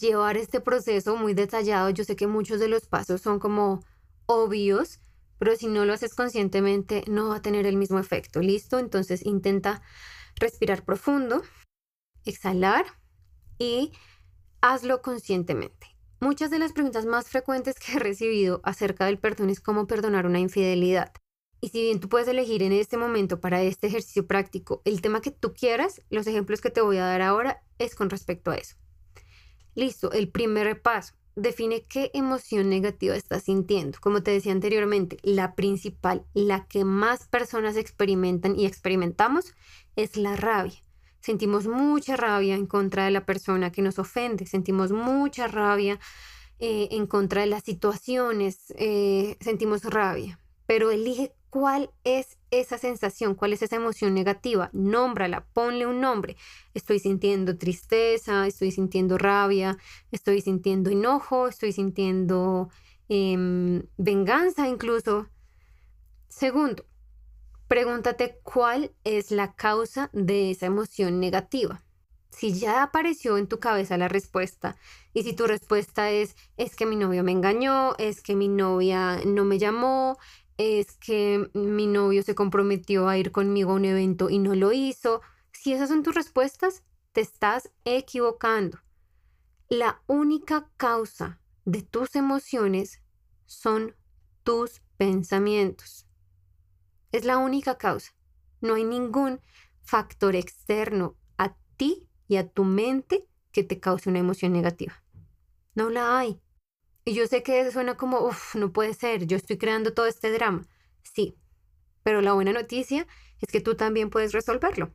llevar 0.00 0.36
este 0.36 0.60
proceso 0.60 1.16
muy 1.16 1.34
detallado. 1.34 1.90
Yo 1.90 2.04
sé 2.04 2.14
que 2.14 2.28
muchos 2.28 2.60
de 2.60 2.68
los 2.68 2.86
pasos 2.86 3.20
son 3.22 3.40
como 3.40 3.82
obvios, 4.26 5.00
pero 5.38 5.56
si 5.56 5.66
no 5.66 5.84
lo 5.84 5.94
haces 5.94 6.14
conscientemente 6.14 7.02
no 7.08 7.30
va 7.30 7.36
a 7.36 7.42
tener 7.42 7.66
el 7.66 7.76
mismo 7.76 7.98
efecto. 7.98 8.40
¿Listo? 8.40 8.78
Entonces 8.78 9.26
intenta 9.26 9.82
respirar 10.36 10.84
profundo, 10.84 11.42
exhalar 12.24 12.86
y 13.58 13.92
hazlo 14.60 15.02
conscientemente. 15.02 15.88
Muchas 16.20 16.50
de 16.50 16.58
las 16.58 16.72
preguntas 16.72 17.04
más 17.04 17.28
frecuentes 17.28 17.78
que 17.78 17.92
he 17.92 17.98
recibido 17.98 18.60
acerca 18.64 19.06
del 19.06 19.18
perdón 19.18 19.50
es 19.50 19.60
cómo 19.60 19.86
perdonar 19.86 20.24
una 20.24 20.38
infidelidad. 20.38 21.12
Y 21.60 21.68
si 21.70 21.82
bien 21.82 22.00
tú 22.00 22.08
puedes 22.08 22.28
elegir 22.28 22.62
en 22.62 22.72
este 22.72 22.96
momento 22.96 23.40
para 23.40 23.62
este 23.62 23.86
ejercicio 23.86 24.26
práctico 24.26 24.82
el 24.84 25.00
tema 25.00 25.20
que 25.20 25.30
tú 25.30 25.54
quieras, 25.54 26.02
los 26.10 26.26
ejemplos 26.26 26.60
que 26.60 26.70
te 26.70 26.80
voy 26.80 26.98
a 26.98 27.06
dar 27.06 27.22
ahora 27.22 27.62
es 27.78 27.94
con 27.94 28.10
respecto 28.10 28.50
a 28.50 28.56
eso. 28.56 28.76
Listo, 29.74 30.12
el 30.12 30.28
primer 30.28 30.80
paso. 30.80 31.14
Define 31.34 31.84
qué 31.84 32.10
emoción 32.14 32.70
negativa 32.70 33.14
estás 33.14 33.42
sintiendo. 33.42 33.98
Como 34.00 34.22
te 34.22 34.30
decía 34.30 34.52
anteriormente, 34.52 35.18
la 35.22 35.54
principal, 35.54 36.24
la 36.32 36.66
que 36.66 36.84
más 36.84 37.28
personas 37.28 37.76
experimentan 37.76 38.58
y 38.58 38.64
experimentamos 38.64 39.54
es 39.96 40.16
la 40.16 40.34
rabia. 40.34 40.82
Sentimos 41.20 41.66
mucha 41.66 42.16
rabia 42.16 42.54
en 42.54 42.66
contra 42.66 43.04
de 43.04 43.10
la 43.10 43.26
persona 43.26 43.70
que 43.72 43.82
nos 43.82 43.98
ofende, 43.98 44.46
sentimos 44.46 44.92
mucha 44.92 45.48
rabia 45.48 45.98
eh, 46.58 46.88
en 46.92 47.06
contra 47.06 47.42
de 47.42 47.48
las 47.48 47.64
situaciones, 47.64 48.72
eh, 48.78 49.36
sentimos 49.40 49.82
rabia, 49.84 50.38
pero 50.66 50.90
elige 50.90 51.34
cuál 51.56 51.90
es 52.04 52.36
esa 52.50 52.76
sensación, 52.76 53.34
cuál 53.34 53.54
es 53.54 53.62
esa 53.62 53.76
emoción 53.76 54.12
negativa, 54.12 54.68
nómbrala, 54.74 55.46
ponle 55.54 55.86
un 55.86 56.02
nombre. 56.02 56.36
Estoy 56.74 56.98
sintiendo 56.98 57.56
tristeza, 57.56 58.46
estoy 58.46 58.72
sintiendo 58.72 59.16
rabia, 59.16 59.78
estoy 60.10 60.42
sintiendo 60.42 60.90
enojo, 60.90 61.48
estoy 61.48 61.72
sintiendo 61.72 62.68
em, 63.08 63.84
venganza 63.96 64.68
incluso. 64.68 65.30
Segundo, 66.28 66.84
Pregúntate 67.68 68.38
cuál 68.44 68.92
es 69.02 69.32
la 69.32 69.54
causa 69.54 70.08
de 70.12 70.52
esa 70.52 70.66
emoción 70.66 71.18
negativa. 71.18 71.82
Si 72.30 72.52
ya 72.52 72.84
apareció 72.84 73.38
en 73.38 73.48
tu 73.48 73.58
cabeza 73.58 73.96
la 73.96 74.06
respuesta 74.06 74.76
y 75.12 75.24
si 75.24 75.32
tu 75.32 75.48
respuesta 75.48 76.10
es 76.10 76.36
es 76.56 76.76
que 76.76 76.86
mi 76.86 76.94
novio 76.94 77.24
me 77.24 77.32
engañó, 77.32 77.96
es 77.98 78.22
que 78.22 78.36
mi 78.36 78.46
novia 78.46 79.20
no 79.26 79.44
me 79.44 79.58
llamó, 79.58 80.16
es 80.58 80.96
que 80.96 81.50
mi 81.54 81.86
novio 81.86 82.22
se 82.22 82.34
comprometió 82.34 83.08
a 83.08 83.18
ir 83.18 83.32
conmigo 83.32 83.72
a 83.72 83.76
un 83.76 83.84
evento 83.84 84.30
y 84.30 84.38
no 84.38 84.54
lo 84.54 84.72
hizo, 84.72 85.20
si 85.52 85.72
esas 85.72 85.88
son 85.88 86.02
tus 86.02 86.14
respuestas, 86.14 86.82
te 87.12 87.20
estás 87.20 87.70
equivocando. 87.84 88.78
La 89.68 90.02
única 90.06 90.70
causa 90.76 91.40
de 91.64 91.82
tus 91.82 92.14
emociones 92.14 93.02
son 93.46 93.96
tus 94.44 94.80
pensamientos. 94.96 96.06
Es 97.12 97.24
la 97.24 97.38
única 97.38 97.78
causa. 97.78 98.12
No 98.60 98.74
hay 98.74 98.84
ningún 98.84 99.40
factor 99.82 100.36
externo 100.36 101.16
a 101.36 101.56
ti 101.76 102.08
y 102.28 102.36
a 102.36 102.48
tu 102.48 102.64
mente 102.64 103.26
que 103.52 103.64
te 103.64 103.80
cause 103.80 104.08
una 104.08 104.18
emoción 104.18 104.52
negativa. 104.52 105.02
No 105.74 105.90
la 105.90 106.18
hay. 106.18 106.40
Y 107.08 107.14
yo 107.14 107.28
sé 107.28 107.44
que 107.44 107.70
suena 107.70 107.96
como, 107.96 108.18
uff, 108.18 108.56
no 108.56 108.72
puede 108.72 108.92
ser, 108.92 109.26
yo 109.28 109.36
estoy 109.36 109.58
creando 109.58 109.94
todo 109.94 110.06
este 110.06 110.32
drama. 110.32 110.66
Sí, 111.04 111.38
pero 112.02 112.20
la 112.20 112.32
buena 112.32 112.52
noticia 112.52 113.06
es 113.40 113.48
que 113.48 113.60
tú 113.60 113.76
también 113.76 114.10
puedes 114.10 114.32
resolverlo. 114.32 114.92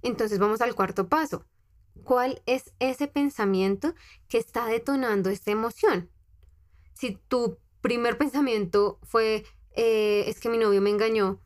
Entonces 0.00 0.38
vamos 0.38 0.60
al 0.60 0.76
cuarto 0.76 1.08
paso. 1.08 1.44
¿Cuál 2.04 2.40
es 2.46 2.72
ese 2.78 3.08
pensamiento 3.08 3.96
que 4.28 4.38
está 4.38 4.66
detonando 4.66 5.28
esta 5.28 5.50
emoción? 5.50 6.08
Si 6.94 7.18
tu 7.26 7.58
primer 7.80 8.16
pensamiento 8.16 9.00
fue, 9.02 9.44
eh, 9.72 10.22
es 10.28 10.38
que 10.38 10.50
mi 10.50 10.58
novio 10.58 10.80
me 10.80 10.90
engañó, 10.90 11.40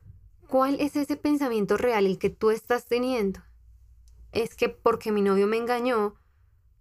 ¿cuál 0.49 0.79
es 0.83 0.97
ese 0.97 1.17
pensamiento 1.17 1.79
real 1.79 2.05
el 2.05 2.19
que 2.19 2.29
tú 2.29 2.51
estás 2.51 2.85
teniendo? 2.85 3.41
Es 4.33 4.55
que 4.55 4.69
porque 4.69 5.13
mi 5.13 5.23
novio 5.23 5.47
me 5.47 5.57
engañó, 5.57 6.15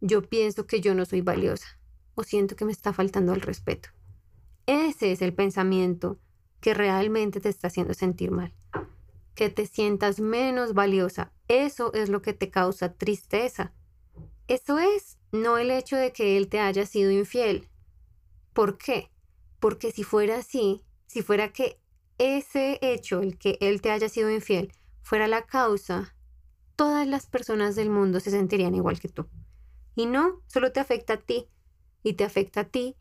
yo 0.01 0.27
pienso 0.27 0.67
que 0.67 0.81
yo 0.81 0.93
no 0.93 1.05
soy 1.05 1.21
valiosa 1.21 1.79
o 2.15 2.23
siento 2.23 2.55
que 2.55 2.65
me 2.65 2.71
está 2.71 2.93
faltando 2.93 3.33
el 3.33 3.41
respeto. 3.41 3.89
Ese 4.65 5.11
es 5.11 5.21
el 5.21 5.33
pensamiento 5.33 6.19
que 6.61 6.73
realmente 6.73 7.41
te 7.41 7.49
está 7.49 7.67
haciendo 7.67 7.93
sentir 7.93 8.31
mal. 8.31 8.53
Que 9.35 9.49
te 9.49 9.65
sientas 9.65 10.19
menos 10.19 10.73
valiosa. 10.73 11.33
Eso 11.47 11.93
es 11.93 12.09
lo 12.09 12.21
que 12.21 12.33
te 12.33 12.49
causa 12.49 12.93
tristeza. 12.93 13.73
Eso 14.47 14.79
es, 14.79 15.17
no 15.31 15.57
el 15.57 15.71
hecho 15.71 15.97
de 15.97 16.13
que 16.13 16.37
él 16.37 16.47
te 16.47 16.59
haya 16.59 16.85
sido 16.85 17.11
infiel. 17.11 17.67
¿Por 18.53 18.77
qué? 18.77 19.09
Porque 19.59 19.91
si 19.91 20.03
fuera 20.03 20.37
así, 20.37 20.83
si 21.07 21.21
fuera 21.21 21.51
que 21.51 21.79
ese 22.17 22.79
hecho, 22.81 23.21
el 23.21 23.37
que 23.37 23.57
él 23.59 23.81
te 23.81 23.91
haya 23.91 24.07
sido 24.09 24.29
infiel, 24.29 24.71
fuera 25.01 25.27
la 25.27 25.43
causa, 25.45 26.15
todas 26.75 27.07
las 27.07 27.25
personas 27.25 27.75
del 27.75 27.89
mundo 27.89 28.19
se 28.19 28.31
sentirían 28.31 28.75
igual 28.75 28.99
que 28.99 29.09
tú. 29.09 29.27
Y 29.95 30.05
no, 30.05 30.41
solo 30.47 30.71
te 30.71 30.79
afecta 30.79 31.13
a 31.13 31.17
ti. 31.17 31.47
Y 32.03 32.13
te 32.13 32.23
afecta 32.23 32.61
a 32.61 32.63
ti 32.65 32.95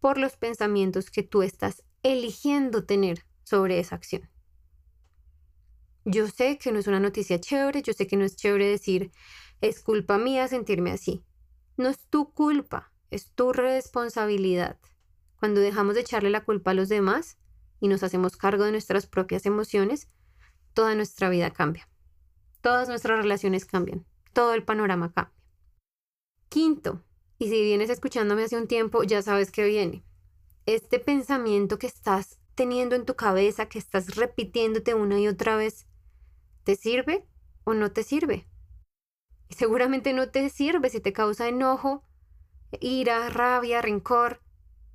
por 0.00 0.18
los 0.18 0.36
pensamientos 0.36 1.10
que 1.10 1.22
tú 1.22 1.42
estás 1.42 1.84
eligiendo 2.02 2.84
tener 2.84 3.24
sobre 3.44 3.78
esa 3.78 3.94
acción. 3.94 4.28
Yo 6.04 6.28
sé 6.28 6.58
que 6.58 6.72
no 6.72 6.78
es 6.78 6.86
una 6.86 7.00
noticia 7.00 7.40
chévere, 7.40 7.82
yo 7.82 7.92
sé 7.92 8.06
que 8.06 8.16
no 8.16 8.24
es 8.24 8.36
chévere 8.36 8.66
decir, 8.66 9.12
es 9.60 9.80
culpa 9.80 10.18
mía 10.18 10.48
sentirme 10.48 10.90
así. 10.90 11.24
No 11.76 11.88
es 11.88 11.98
tu 12.08 12.32
culpa, 12.32 12.92
es 13.10 13.32
tu 13.32 13.52
responsabilidad. 13.52 14.78
Cuando 15.38 15.60
dejamos 15.60 15.94
de 15.94 16.00
echarle 16.00 16.30
la 16.30 16.44
culpa 16.44 16.72
a 16.72 16.74
los 16.74 16.88
demás, 16.88 17.38
y 17.80 17.88
nos 17.88 18.02
hacemos 18.02 18.36
cargo 18.36 18.64
de 18.64 18.72
nuestras 18.72 19.06
propias 19.06 19.46
emociones, 19.46 20.08
toda 20.74 20.94
nuestra 20.94 21.28
vida 21.28 21.50
cambia. 21.50 21.88
Todas 22.60 22.88
nuestras 22.88 23.18
relaciones 23.18 23.64
cambian. 23.64 24.04
Todo 24.32 24.54
el 24.54 24.64
panorama 24.64 25.12
cambia. 25.12 25.34
Quinto, 26.48 27.04
y 27.38 27.48
si 27.48 27.62
vienes 27.62 27.90
escuchándome 27.90 28.44
hace 28.44 28.56
un 28.56 28.66
tiempo, 28.66 29.04
ya 29.04 29.22
sabes 29.22 29.50
que 29.50 29.64
viene. 29.64 30.04
Este 30.66 30.98
pensamiento 30.98 31.78
que 31.78 31.86
estás 31.86 32.38
teniendo 32.54 32.96
en 32.96 33.04
tu 33.06 33.14
cabeza, 33.14 33.68
que 33.68 33.78
estás 33.78 34.16
repitiéndote 34.16 34.94
una 34.94 35.20
y 35.20 35.28
otra 35.28 35.56
vez, 35.56 35.86
¿te 36.64 36.74
sirve 36.74 37.24
o 37.64 37.74
no 37.74 37.92
te 37.92 38.02
sirve? 38.02 38.48
Seguramente 39.50 40.12
no 40.12 40.28
te 40.30 40.50
sirve 40.50 40.90
si 40.90 41.00
te 41.00 41.12
causa 41.12 41.48
enojo, 41.48 42.04
ira, 42.80 43.30
rabia, 43.30 43.80
rencor. 43.80 44.42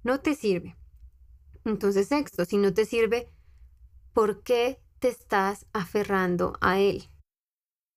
No 0.03 0.19
te 0.19 0.35
sirve. 0.35 0.75
Entonces, 1.65 2.09
sexto, 2.09 2.43
si 2.45 2.57
no 2.57 2.73
te 2.73 2.85
sirve, 2.85 3.29
¿por 4.13 4.43
qué 4.43 4.81
te 4.99 5.07
estás 5.07 5.65
aferrando 5.71 6.57
a 6.59 6.79
él? 6.79 7.09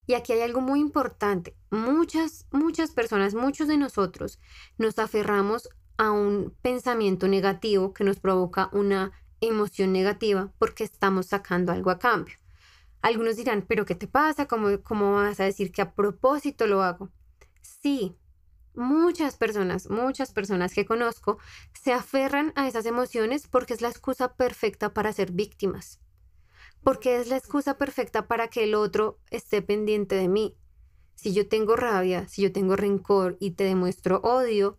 Y 0.06 0.14
aquí 0.14 0.32
hay 0.32 0.42
algo 0.42 0.60
muy 0.60 0.80
importante. 0.80 1.56
Muchas, 1.70 2.46
muchas 2.52 2.92
personas, 2.92 3.34
muchos 3.34 3.68
de 3.68 3.76
nosotros 3.76 4.38
nos 4.78 4.98
aferramos 4.98 5.68
a 5.96 6.10
un 6.10 6.54
pensamiento 6.62 7.26
negativo 7.28 7.92
que 7.92 8.04
nos 8.04 8.20
provoca 8.20 8.70
una 8.72 9.12
emoción 9.40 9.92
negativa 9.92 10.52
porque 10.58 10.84
estamos 10.84 11.26
sacando 11.26 11.72
algo 11.72 11.90
a 11.90 11.98
cambio. 11.98 12.36
Algunos 13.02 13.36
dirán, 13.36 13.64
pero 13.66 13.84
¿qué 13.84 13.94
te 13.94 14.06
pasa? 14.06 14.46
¿Cómo, 14.46 14.80
cómo 14.82 15.14
vas 15.14 15.40
a 15.40 15.44
decir 15.44 15.72
que 15.72 15.82
a 15.82 15.94
propósito 15.94 16.66
lo 16.66 16.82
hago? 16.82 17.10
Sí, 17.60 18.16
muchas 18.74 19.36
personas, 19.36 19.90
muchas 19.90 20.32
personas 20.32 20.72
que 20.74 20.86
conozco 20.86 21.38
se 21.72 21.92
aferran 21.92 22.52
a 22.56 22.68
esas 22.68 22.86
emociones 22.86 23.48
porque 23.48 23.74
es 23.74 23.80
la 23.80 23.88
excusa 23.88 24.34
perfecta 24.34 24.92
para 24.92 25.12
ser 25.12 25.32
víctimas. 25.32 26.00
Porque 26.86 27.18
es 27.18 27.26
la 27.26 27.36
excusa 27.36 27.78
perfecta 27.78 28.28
para 28.28 28.46
que 28.46 28.62
el 28.62 28.76
otro 28.76 29.18
esté 29.32 29.60
pendiente 29.60 30.14
de 30.14 30.28
mí. 30.28 30.56
Si 31.16 31.34
yo 31.34 31.48
tengo 31.48 31.74
rabia, 31.74 32.28
si 32.28 32.42
yo 32.42 32.52
tengo 32.52 32.76
rencor 32.76 33.36
y 33.40 33.50
te 33.50 33.64
demuestro 33.64 34.20
odio, 34.20 34.78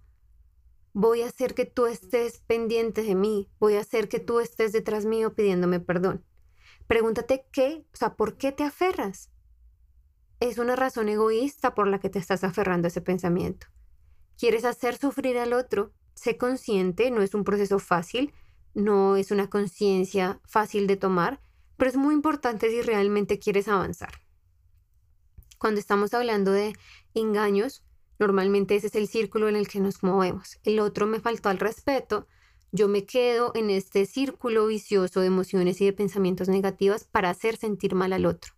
voy 0.94 1.24
a 1.24 1.28
hacer 1.28 1.54
que 1.54 1.66
tú 1.66 1.86
estés 1.86 2.40
pendiente 2.48 3.04
de 3.04 3.16
mí, 3.16 3.50
voy 3.60 3.76
a 3.76 3.82
hacer 3.82 4.08
que 4.08 4.22
tú 4.22 4.40
estés 4.40 4.72
detrás 4.72 5.04
mío 5.04 5.36
pidiéndome 5.36 5.82
perdón. 5.82 6.24
Pregúntate 6.88 7.46
qué, 7.52 7.86
o 7.94 7.98
sea, 7.98 8.16
¿por 8.16 8.38
qué 8.38 8.54
te 8.54 8.64
aferras? 8.64 9.30
Es 10.40 10.60
una 10.60 10.78
razón 10.78 11.10
egoísta 11.10 11.76
por 11.76 11.90
la 11.90 12.00
que 12.00 12.10
te 12.10 12.20
estás 12.20 12.46
aferrando 12.46 12.86
a 12.86 12.90
ese 12.90 13.02
pensamiento 13.02 13.68
quieres 14.38 14.66
hacer 14.66 14.98
sufrir 14.98 15.38
al 15.38 15.54
otro, 15.54 15.92
sé 16.14 16.38
consciente, 16.38 17.12
no 17.12 17.22
es 17.22 17.34
un 17.34 17.44
proceso 17.44 17.80
fácil, 17.80 18.34
no 18.74 19.16
es 19.18 19.32
una 19.32 19.50
conciencia 19.50 20.40
fácil 20.46 20.88
de 20.88 20.96
tomar, 20.96 21.42
pero 21.78 21.90
es 21.90 21.98
muy 21.98 22.14
importante 22.14 22.70
si 22.70 22.82
realmente 22.82 23.40
quieres 23.40 23.68
avanzar. 23.68 24.22
Cuando 25.58 25.80
estamos 25.80 26.14
hablando 26.14 26.52
de 26.52 26.74
engaños, 27.14 27.84
normalmente 28.20 28.76
ese 28.76 28.88
es 28.88 28.96
el 28.96 29.08
círculo 29.08 29.48
en 29.48 29.56
el 29.56 29.68
que 29.68 29.80
nos 29.80 30.04
movemos. 30.04 30.60
El 30.64 30.80
otro 30.80 31.08
me 31.08 31.20
faltó 31.20 31.50
al 31.50 31.60
respeto, 31.60 32.28
yo 32.72 32.88
me 32.88 33.06
quedo 33.06 33.52
en 33.56 33.70
este 33.70 34.06
círculo 34.06 34.68
vicioso 34.68 35.22
de 35.22 35.28
emociones 35.28 35.80
y 35.82 35.86
de 35.86 35.94
pensamientos 35.94 36.50
negativos 36.50 37.06
para 37.06 37.30
hacer 37.30 37.56
sentir 37.56 37.96
mal 37.96 38.14
al 38.14 38.26
otro. 38.26 38.54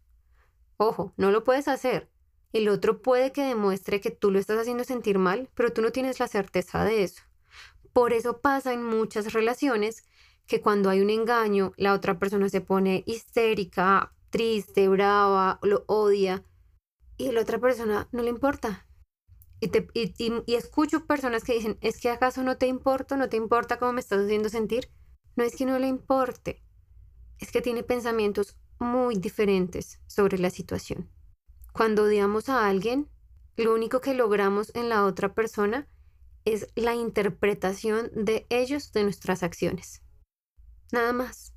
Ojo, 0.78 1.14
no 1.18 1.32
lo 1.32 1.44
puedes 1.44 1.68
hacer. 1.68 2.10
El 2.52 2.68
otro 2.70 3.02
puede 3.02 3.32
que 3.32 3.44
demuestre 3.44 4.02
que 4.02 4.10
tú 4.12 4.32
lo 4.32 4.40
estás 4.40 4.60
haciendo 4.60 4.84
sentir 4.84 5.20
mal, 5.20 5.50
pero 5.54 5.72
tú 5.72 5.82
no 5.82 5.92
tienes 5.92 6.20
la 6.20 6.28
certeza 6.28 6.84
de 6.84 7.04
eso. 7.04 7.22
Por 7.94 8.14
eso 8.14 8.42
pasa 8.42 8.74
en 8.74 8.84
muchas 8.84 9.34
relaciones 9.34 10.04
que 10.50 10.62
cuando 10.62 10.90
hay 10.90 11.00
un 11.00 11.12
engaño, 11.12 11.74
la 11.78 11.94
otra 11.94 12.18
persona 12.18 12.50
se 12.50 12.60
pone 12.60 13.04
histérica, 13.06 14.16
triste, 14.32 14.90
brava, 14.90 15.60
lo 15.62 15.84
odia, 15.86 16.44
y 17.18 17.32
la 17.32 17.42
otra 17.42 17.60
persona 17.60 18.10
no 18.12 18.24
le 18.24 18.30
importa. 18.30 18.88
Y, 19.60 19.68
te, 19.68 19.88
y, 19.94 20.56
escucho 20.56 21.06
personas 21.06 21.44
que 21.44 21.54
dicen, 21.54 21.78
es 21.82 22.02
que 22.02 22.10
acaso 22.10 22.42
no 22.42 22.58
te 22.58 22.66
importa, 22.66 23.16
no 23.16 23.30
te 23.30 23.38
importa 23.38 23.78
cómo 23.78 23.94
me 23.94 24.00
estás 24.00 24.26
haciendo 24.26 24.50
sentir. 24.50 24.90
No 25.36 25.44
es 25.44 25.56
que 25.56 25.68
no 25.68 25.78
le 25.78 25.88
importe, 25.88 26.64
es 27.38 27.52
que 27.52 27.62
tiene 27.62 27.84
pensamientos 27.84 28.58
muy 28.80 29.18
diferentes 29.18 30.02
sobre 30.08 30.40
la 30.40 30.50
situación. 30.50 31.12
Cuando 31.74 32.06
odiamos 32.06 32.50
a 32.50 32.68
alguien, 32.68 33.08
lo 33.56 33.72
único 33.72 34.02
que 34.02 34.16
logramos 34.16 34.72
en 34.74 34.90
la 34.90 35.06
otra 35.06 35.36
persona 35.36 35.88
es 36.44 36.70
la 36.74 36.96
interpretación 36.96 38.10
de 38.16 38.48
ellos 38.50 38.92
de 38.94 39.04
nuestras 39.04 39.44
acciones. 39.44 40.02
Nada 40.92 41.14
más. 41.14 41.54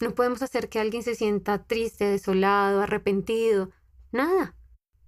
No 0.00 0.14
podemos 0.14 0.42
hacer 0.42 0.68
que 0.68 0.78
alguien 0.78 1.02
se 1.02 1.14
sienta 1.14 1.66
triste, 1.66 2.04
desolado, 2.04 2.80
arrepentido. 2.80 3.70
Nada. 4.12 4.56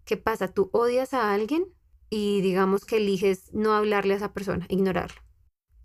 ¿Qué 0.04 0.16
pasa? 0.16 0.48
Tú 0.48 0.70
odias 0.72 1.12
a 1.12 1.32
alguien 1.32 1.66
y 2.08 2.40
digamos 2.40 2.84
que 2.84 2.98
eliges 2.98 3.52
no 3.52 3.74
hablarle 3.74 4.14
a 4.14 4.16
esa 4.18 4.32
persona, 4.32 4.66
ignorarlo. 4.68 5.20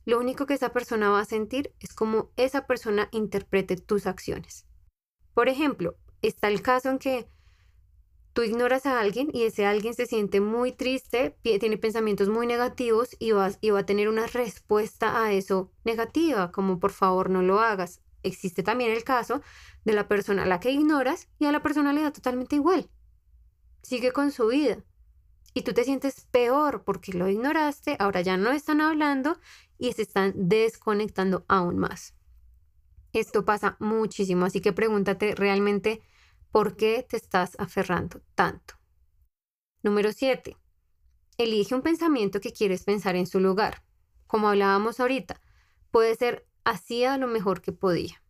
Lo 0.05 0.19
único 0.19 0.45
que 0.45 0.53
esa 0.53 0.73
persona 0.73 1.09
va 1.09 1.19
a 1.19 1.25
sentir 1.25 1.73
es 1.79 1.93
cómo 1.93 2.31
esa 2.35 2.67
persona 2.67 3.09
interprete 3.11 3.75
tus 3.75 4.07
acciones. 4.07 4.65
Por 5.33 5.49
ejemplo, 5.49 5.95
está 6.21 6.47
el 6.47 6.61
caso 6.61 6.89
en 6.89 6.99
que 6.99 7.27
tú 8.33 8.43
ignoras 8.43 8.85
a 8.85 8.99
alguien 8.99 9.29
y 9.33 9.43
ese 9.43 9.65
alguien 9.65 9.93
se 9.93 10.05
siente 10.05 10.39
muy 10.39 10.71
triste, 10.71 11.37
tiene 11.41 11.77
pensamientos 11.77 12.29
muy 12.29 12.47
negativos 12.47 13.15
y, 13.19 13.31
y 13.61 13.69
va 13.69 13.79
a 13.79 13.85
tener 13.85 14.07
una 14.07 14.27
respuesta 14.27 15.23
a 15.23 15.33
eso 15.33 15.71
negativa, 15.83 16.51
como 16.51 16.79
por 16.79 16.91
favor 16.91 17.29
no 17.29 17.41
lo 17.41 17.59
hagas. 17.59 18.01
Existe 18.23 18.63
también 18.63 18.91
el 18.91 19.03
caso 19.03 19.41
de 19.83 19.93
la 19.93 20.07
persona 20.07 20.43
a 20.43 20.45
la 20.45 20.59
que 20.59 20.71
ignoras 20.71 21.27
y 21.39 21.45
a 21.45 21.51
la 21.51 21.61
persona 21.61 21.93
le 21.93 22.03
da 22.03 22.11
totalmente 22.11 22.55
igual. 22.55 22.89
Sigue 23.81 24.11
con 24.11 24.31
su 24.31 24.47
vida. 24.47 24.83
Y 25.53 25.63
tú 25.63 25.73
te 25.73 25.83
sientes 25.83 26.27
peor 26.31 26.83
porque 26.85 27.11
lo 27.11 27.27
ignoraste, 27.27 27.97
ahora 27.99 28.21
ya 28.21 28.37
no 28.37 28.51
están 28.51 28.79
hablando 28.79 29.37
y 29.77 29.91
se 29.93 30.03
están 30.03 30.33
desconectando 30.35 31.43
aún 31.49 31.77
más. 31.77 32.13
Esto 33.11 33.43
pasa 33.43 33.75
muchísimo, 33.79 34.45
así 34.45 34.61
que 34.61 34.71
pregúntate 34.71 35.35
realmente 35.35 36.01
por 36.51 36.75
qué 36.75 37.05
te 37.07 37.17
estás 37.17 37.55
aferrando 37.57 38.21
tanto. 38.35 38.75
Número 39.83 40.11
7. 40.11 40.57
Elige 41.37 41.73
un 41.73 41.81
pensamiento 41.81 42.39
que 42.39 42.53
quieres 42.53 42.83
pensar 42.83 43.15
en 43.15 43.25
su 43.25 43.39
lugar. 43.39 43.83
Como 44.27 44.49
hablábamos 44.49 44.99
ahorita, 44.99 45.41
puede 45.89 46.15
ser 46.15 46.47
hacía 46.63 47.17
lo 47.17 47.27
mejor 47.27 47.61
que 47.61 47.71
podía. 47.71 48.21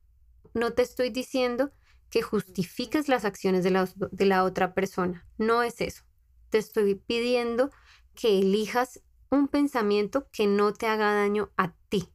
No 0.54 0.72
te 0.72 0.84
estoy 0.84 1.10
diciendo 1.10 1.72
que 2.10 2.22
justifiques 2.22 3.08
las 3.08 3.26
acciones 3.26 3.64
de 3.64 3.72
la, 3.72 3.90
de 3.96 4.26
la 4.26 4.44
otra 4.44 4.74
persona, 4.74 5.28
no 5.38 5.64
es 5.64 5.82
eso. 5.82 6.04
Te 6.50 6.58
estoy 6.58 6.96
pidiendo 6.96 7.72
que 8.14 8.40
elijas 8.40 9.02
un 9.30 9.48
pensamiento 9.48 10.28
que 10.32 10.48
no 10.48 10.74
te 10.74 10.88
haga 10.88 11.14
daño 11.14 11.52
a 11.58 11.74
ti. 11.90 12.12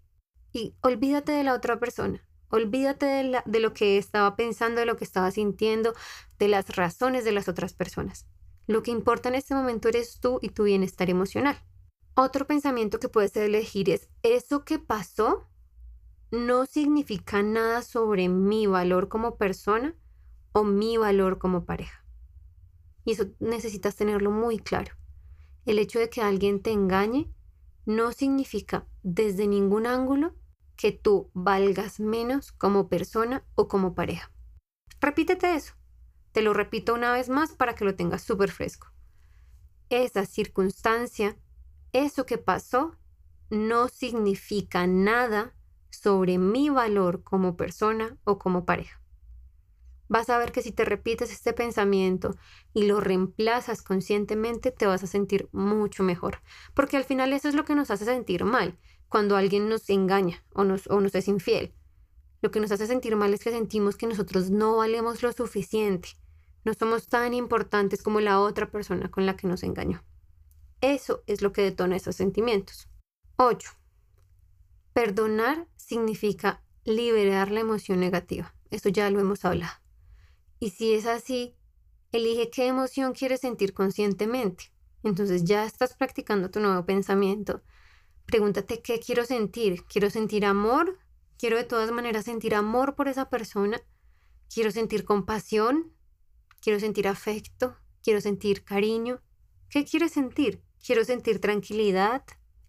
Y 0.53 0.75
olvídate 0.83 1.33
de 1.33 1.45
la 1.45 1.55
otra 1.55 1.79
persona. 1.79 2.27
Olvídate 2.50 3.06
de, 3.45 3.61
lo 3.61 3.73
que 3.73 3.99
estaba 3.99 4.37
pensando, 4.37 4.80
de 4.80 4.87
lo 4.87 4.97
que 4.97 5.04
estaba 5.04 5.30
sintiendo, 5.30 5.95
de 6.39 6.49
las 6.49 6.76
razones 6.76 7.25
de 7.25 7.32
las 7.32 7.49
otras 7.49 7.73
personas. 7.73 8.26
Lo 8.67 8.82
que 8.82 8.91
importa 8.91 9.28
en 9.28 9.35
este 9.35 9.54
momento 9.54 9.89
eres 9.89 10.21
tú 10.21 10.39
y 10.43 10.50
tu 10.50 10.65
bienestar 10.65 11.11
emocional. 11.11 11.56
Otro 12.15 12.47
pensamiento 12.47 12.99
que 12.99 13.09
puedes 13.09 13.37
elegir 13.37 13.91
es, 13.91 14.09
eso 14.23 14.65
que 14.65 14.78
pasó 14.78 15.49
no 16.30 16.67
significa 16.67 17.43
nada 17.43 17.82
sobre 17.82 18.28
mi 18.28 18.67
valor 18.67 19.09
como 19.09 19.37
persona 19.37 19.95
o 20.52 20.65
mi 20.65 20.97
valor 20.97 21.39
como 21.39 21.65
pareja. 21.65 22.04
Y 23.04 23.13
eso 23.13 23.26
necesitas 23.39 23.97
tenerlo 23.97 24.30
muy 24.30 24.59
claro. 24.59 24.95
El 25.65 25.78
hecho 25.78 25.99
de 25.99 26.11
que 26.11 26.23
alguien 26.23 26.61
te 26.63 26.71
engañe 26.71 27.30
no 27.85 28.13
significa 28.13 28.87
desde 29.02 29.47
ningún 29.47 29.87
ángulo 29.87 30.35
que 30.76 30.93
tú 30.93 31.30
valgas 31.34 32.00
menos 32.00 32.52
como 32.52 32.89
persona 32.89 33.45
o 33.54 33.69
como 33.69 33.95
pareja. 33.95 34.30
Repítete 35.00 35.54
eso. 35.54 35.75
Te 36.32 36.43
lo 36.43 36.52
repito 36.52 36.95
una 36.95 37.12
vez 37.12 37.28
más 37.28 37.52
para 37.52 37.75
que 37.75 37.84
lo 37.84 37.95
tengas 37.95 38.23
súper 38.23 38.50
fresco. 38.50 38.89
Esa 39.89 40.26
circunstancia, 40.26 41.36
eso 41.93 42.26
que 42.26 42.39
pasó, 42.39 42.97
no 43.50 43.89
significa 43.89 44.86
nada 44.86 45.54
sobre 45.91 46.39
mi 46.39 46.69
valor 46.69 47.23
como 47.23 47.56
persona 47.56 48.17
o 48.25 48.39
como 48.39 48.65
pareja. 48.65 49.00
Vas 50.08 50.30
a 50.30 50.39
ver 50.39 50.52
que 50.52 50.62
si 50.62 50.73
te 50.73 50.84
repites 50.84 51.32
este 51.32 51.52
pensamiento 51.52 52.36
y 52.73 52.86
lo 52.86 53.00
reemplazas 53.00 53.82
conscientemente, 53.82 54.71
te 54.71 54.86
vas 54.86 55.02
a 55.02 55.08
sentir 55.08 55.49
mucho 55.52 56.02
mejor. 56.02 56.43
Porque 56.75 56.97
al 56.97 57.04
final 57.04 57.32
eso 57.32 57.49
es 57.49 57.54
lo 57.54 57.65
que 57.65 57.75
nos 57.75 57.91
hace 57.91 58.04
sentir 58.04 58.45
mal 58.45 58.78
cuando 59.08 59.36
alguien 59.36 59.69
nos 59.69 59.88
engaña 59.90 60.45
o 60.52 60.64
nos, 60.64 60.86
o 60.88 61.00
nos 61.00 61.14
es 61.14 61.28
infiel. 61.28 61.75
Lo 62.42 62.50
que 62.50 62.60
nos 62.60 62.71
hace 62.71 62.86
sentir 62.86 63.16
mal 63.16 63.32
es 63.34 63.42
que 63.42 63.50
sentimos 63.50 63.97
que 63.97 64.06
nosotros 64.06 64.50
no 64.50 64.76
valemos 64.76 65.23
lo 65.23 65.32
suficiente, 65.32 66.10
no 66.64 66.75
somos 66.75 67.06
tan 67.06 67.32
importantes 67.32 68.02
como 68.02 68.21
la 68.21 68.40
otra 68.40 68.71
persona 68.71 69.10
con 69.10 69.25
la 69.25 69.36
que 69.36 69.47
nos 69.47 69.62
engañó. 69.62 70.04
Eso 70.80 71.23
es 71.26 71.40
lo 71.40 71.52
que 71.52 71.62
detona 71.62 71.97
esos 71.97 72.16
sentimientos. 72.16 72.88
8. 73.36 73.71
Perdonar 74.92 75.69
significa 75.76 76.62
liberar 76.84 77.50
la 77.50 77.60
emoción 77.60 78.00
negativa. 78.00 78.54
Eso 78.71 78.88
ya 78.88 79.10
lo 79.10 79.21
hemos 79.21 79.45
hablado. 79.45 79.75
Y 80.58 80.71
si 80.71 80.95
es 80.95 81.06
así, 81.06 81.56
elige 82.12 82.50
qué 82.50 82.66
emoción 82.66 83.12
quieres 83.12 83.40
sentir 83.40 83.73
conscientemente. 83.73 84.73
Entonces 85.02 85.45
ya 85.45 85.64
estás 85.64 85.95
practicando 85.95 86.50
tu 86.50 86.60
nuevo 86.60 86.84
pensamiento 86.84 87.62
Pregúntate 88.26 88.82
qué 88.82 89.00
quiero 89.00 89.25
sentir. 89.25 89.84
¿Quiero 89.84 90.10
sentir 90.10 90.45
amor? 90.45 90.99
¿Quiero 91.39 91.56
de 91.56 91.65
todas 91.65 91.93
maneras 91.93 92.25
sentir 92.25 92.54
amor 92.54 92.95
por 92.95 93.08
esa 93.08 93.30
persona? 93.30 93.80
¿Quiero 94.52 94.71
sentir 94.71 95.04
compasión? 95.04 95.93
¿Quiero 96.60 96.80
sentir 96.80 97.08
afecto? 97.08 97.76
¿Quiero 98.02 98.21
sentir 98.21 98.65
cariño? 98.65 99.21
¿Qué 99.69 99.84
quieres 99.84 100.12
sentir? 100.12 100.62
¿Quiero 100.84 101.04
sentir 101.04 101.41
tranquilidad? 101.41 102.25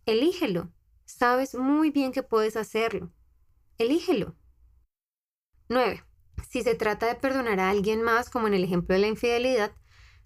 Elígelo. 0.06 0.72
Sabes 1.06 1.56
muy 1.56 1.92
bien 1.92 2.12
que 2.12 2.24
puedes 2.24 2.56
hacerlo. 2.56 3.12
Elígelo. 3.78 4.36
9. 5.70 6.04
Si 6.50 6.62
se 6.62 6.76
trata 6.76 7.08
de 7.08 7.16
perdonar 7.16 7.60
a 7.60 7.70
alguien 7.70 8.02
más, 8.02 8.30
como 8.30 8.48
en 8.48 8.54
el 8.54 8.64
ejemplo 8.64 8.94
de 8.94 9.02
la 9.02 9.08
infidelidad, 9.08 9.76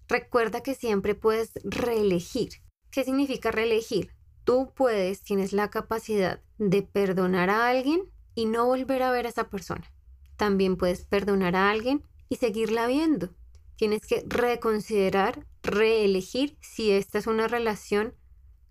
recuerda 0.08 0.62
que 0.62 0.74
siempre 0.74 1.14
puedes 1.14 1.52
reelegir. 1.64 2.50
¿Qué 2.90 3.04
significa 3.04 3.50
reelegir? 3.50 4.14
Tú 4.44 4.72
puedes, 4.74 5.22
tienes 5.22 5.52
la 5.52 5.70
capacidad 5.70 6.40
de 6.58 6.82
perdonar 6.82 7.50
a 7.50 7.68
alguien 7.68 8.10
y 8.34 8.46
no 8.46 8.66
volver 8.66 9.02
a 9.02 9.12
ver 9.12 9.26
a 9.26 9.28
esa 9.28 9.50
persona. 9.50 9.92
También 10.36 10.76
puedes 10.76 11.04
perdonar 11.04 11.54
a 11.54 11.70
alguien 11.70 12.02
y 12.28 12.36
seguirla 12.36 12.86
viendo. 12.86 13.30
Tienes 13.76 14.06
que 14.06 14.24
reconsiderar, 14.26 15.46
reelegir 15.62 16.56
si 16.60 16.90
esta 16.90 17.18
es 17.18 17.26
una 17.26 17.46
relación 17.46 18.14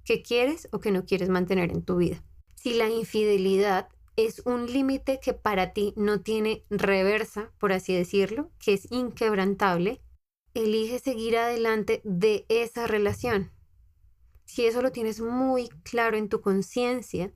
que 0.04 0.22
quieres 0.24 0.68
o 0.72 0.80
que 0.80 0.92
no 0.92 1.06
quieres 1.06 1.30
mantener 1.30 1.72
en 1.72 1.84
tu 1.84 1.98
vida. 1.98 2.24
Si 2.56 2.74
la 2.74 2.90
infidelidad 2.90 3.90
es 4.16 4.42
un 4.46 4.68
límite 4.72 5.20
que 5.22 5.34
para 5.34 5.74
ti 5.74 5.94
no 5.96 6.22
tiene 6.22 6.64
reversa, 6.70 7.52
por 7.60 7.72
así 7.72 7.96
decirlo, 7.96 8.52
que 8.60 8.74
es 8.74 8.92
inquebrantable, 8.92 10.02
elige 10.54 11.00
seguir 11.00 11.38
adelante 11.38 12.02
de 12.04 12.46
esa 12.50 12.88
relación. 12.88 13.52
Si 14.52 14.66
eso 14.66 14.82
lo 14.82 14.92
tienes 14.92 15.22
muy 15.22 15.70
claro 15.84 16.18
en 16.18 16.28
tu 16.28 16.42
conciencia, 16.42 17.32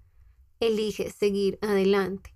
elige 0.60 1.10
seguir 1.12 1.58
adelante. 1.62 2.36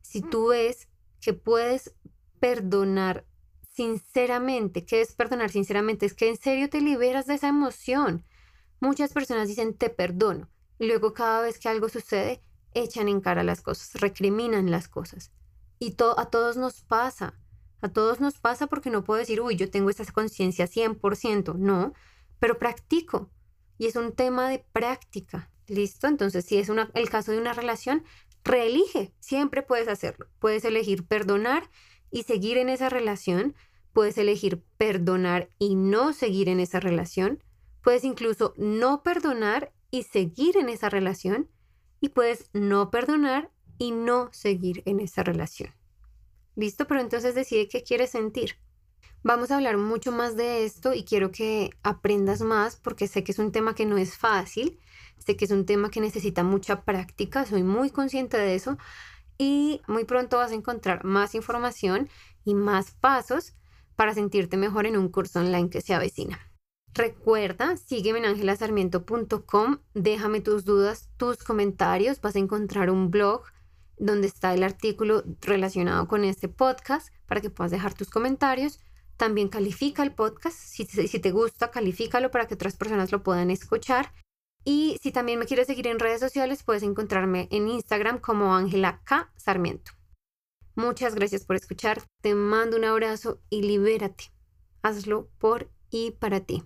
Si 0.00 0.22
tú 0.22 0.50
ves 0.50 0.86
que 1.20 1.34
puedes 1.34 1.92
perdonar 2.38 3.26
sinceramente, 3.68 4.84
¿qué 4.84 5.00
es 5.00 5.12
perdonar 5.12 5.50
sinceramente? 5.50 6.06
Es 6.06 6.14
que 6.14 6.28
en 6.28 6.36
serio 6.36 6.70
te 6.70 6.80
liberas 6.80 7.26
de 7.26 7.34
esa 7.34 7.48
emoción. 7.48 8.24
Muchas 8.78 9.12
personas 9.12 9.48
dicen 9.48 9.74
te 9.74 9.90
perdono 9.90 10.48
y 10.78 10.86
luego 10.86 11.12
cada 11.12 11.42
vez 11.42 11.58
que 11.58 11.68
algo 11.68 11.88
sucede 11.88 12.44
echan 12.74 13.08
en 13.08 13.20
cara 13.20 13.42
las 13.42 13.60
cosas, 13.60 14.00
recriminan 14.00 14.70
las 14.70 14.86
cosas. 14.86 15.32
Y 15.80 15.96
a 16.16 16.26
todos 16.26 16.56
nos 16.56 16.82
pasa. 16.82 17.34
A 17.80 17.88
todos 17.88 18.20
nos 18.20 18.38
pasa 18.38 18.68
porque 18.68 18.90
no 18.90 19.02
puedo 19.02 19.18
decir, 19.18 19.40
uy, 19.40 19.56
yo 19.56 19.68
tengo 19.68 19.90
esta 19.90 20.04
conciencia 20.12 20.68
100%, 20.68 21.56
no, 21.56 21.92
pero 22.38 22.56
practico. 22.60 23.32
Y 23.78 23.86
es 23.86 23.96
un 23.96 24.12
tema 24.12 24.48
de 24.48 24.64
práctica, 24.72 25.50
¿listo? 25.66 26.06
Entonces, 26.06 26.44
si 26.44 26.58
es 26.58 26.70
el 26.94 27.10
caso 27.10 27.32
de 27.32 27.38
una 27.38 27.52
relación, 27.52 28.04
reelige, 28.44 29.12
siempre 29.20 29.62
puedes 29.62 29.88
hacerlo. 29.88 30.26
Puedes 30.38 30.64
elegir 30.64 31.06
perdonar 31.06 31.70
y 32.10 32.22
seguir 32.22 32.58
en 32.58 32.68
esa 32.68 32.88
relación, 32.88 33.54
puedes 33.92 34.16
elegir 34.18 34.62
perdonar 34.76 35.50
y 35.58 35.74
no 35.74 36.12
seguir 36.12 36.48
en 36.48 36.60
esa 36.60 36.80
relación, 36.80 37.42
puedes 37.82 38.04
incluso 38.04 38.54
no 38.56 39.02
perdonar 39.02 39.72
y 39.90 40.04
seguir 40.04 40.56
en 40.56 40.68
esa 40.68 40.88
relación, 40.88 41.48
y 42.00 42.10
puedes 42.10 42.50
no 42.52 42.90
perdonar 42.90 43.50
y 43.78 43.90
no 43.90 44.28
seguir 44.32 44.82
en 44.86 45.00
esa 45.00 45.22
relación. 45.22 45.74
¿Listo? 46.54 46.86
Pero 46.86 47.00
entonces 47.00 47.34
decide 47.34 47.68
qué 47.68 47.82
quieres 47.82 48.10
sentir. 48.10 48.56
Vamos 49.22 49.50
a 49.50 49.56
hablar 49.56 49.76
mucho 49.76 50.12
más 50.12 50.36
de 50.36 50.64
esto 50.64 50.94
y 50.94 51.02
quiero 51.02 51.32
que 51.32 51.70
aprendas 51.82 52.42
más 52.42 52.76
porque 52.76 53.08
sé 53.08 53.24
que 53.24 53.32
es 53.32 53.40
un 53.40 53.50
tema 53.50 53.74
que 53.74 53.84
no 53.84 53.96
es 53.96 54.16
fácil, 54.16 54.78
sé 55.18 55.36
que 55.36 55.46
es 55.46 55.50
un 55.50 55.66
tema 55.66 55.90
que 55.90 56.00
necesita 56.00 56.44
mucha 56.44 56.84
práctica, 56.84 57.44
soy 57.44 57.64
muy 57.64 57.90
consciente 57.90 58.36
de 58.36 58.54
eso 58.54 58.78
y 59.36 59.82
muy 59.88 60.04
pronto 60.04 60.36
vas 60.36 60.52
a 60.52 60.54
encontrar 60.54 61.04
más 61.04 61.34
información 61.34 62.08
y 62.44 62.54
más 62.54 62.92
pasos 62.92 63.54
para 63.96 64.14
sentirte 64.14 64.56
mejor 64.56 64.86
en 64.86 64.96
un 64.96 65.08
curso 65.08 65.40
online 65.40 65.70
que 65.70 65.80
se 65.80 65.92
avecina. 65.92 66.38
Recuerda, 66.94 67.76
sígueme 67.76 68.20
en 68.20 68.26
angelasarmiento.com, 68.26 69.78
déjame 69.92 70.40
tus 70.40 70.64
dudas, 70.64 71.10
tus 71.16 71.38
comentarios, 71.38 72.20
vas 72.20 72.36
a 72.36 72.38
encontrar 72.38 72.90
un 72.90 73.10
blog 73.10 73.42
donde 73.98 74.28
está 74.28 74.54
el 74.54 74.62
artículo 74.62 75.24
relacionado 75.40 76.06
con 76.06 76.24
este 76.24 76.48
podcast 76.48 77.12
para 77.26 77.40
que 77.40 77.50
puedas 77.50 77.70
dejar 77.70 77.94
tus 77.94 78.08
comentarios. 78.08 78.80
También 79.16 79.48
califica 79.48 80.02
el 80.02 80.12
podcast, 80.12 80.56
si, 80.58 80.84
te 80.84 81.30
gusta, 81.30 81.70
califícalo 81.70 82.30
para 82.30 82.46
que 82.46 82.54
otras 82.54 82.76
personas 82.76 83.12
lo 83.12 83.22
puedan 83.22 83.50
escuchar. 83.50 84.12
Y 84.64 84.98
si 85.00 85.12
también 85.12 85.38
me 85.38 85.46
quieres 85.46 85.68
seguir 85.68 85.86
en 85.86 85.98
redes 85.98 86.20
sociales, 86.20 86.62
puedes 86.62 86.82
encontrarme 86.82 87.48
en 87.50 87.68
Instagram 87.68 88.18
como 88.18 88.54
Ángela 88.54 89.00
K. 89.04 89.32
Sarmiento. 89.36 89.92
Muchas 90.74 91.14
gracias 91.14 91.44
por 91.44 91.56
escuchar, 91.56 92.02
te 92.20 92.34
mando 92.34 92.76
un 92.76 92.84
abrazo 92.84 93.40
y 93.48 93.62
libérate. 93.62 94.24
Hazlo 94.82 95.28
por 95.38 95.70
y 95.90 96.10
para 96.10 96.40
ti. 96.40 96.64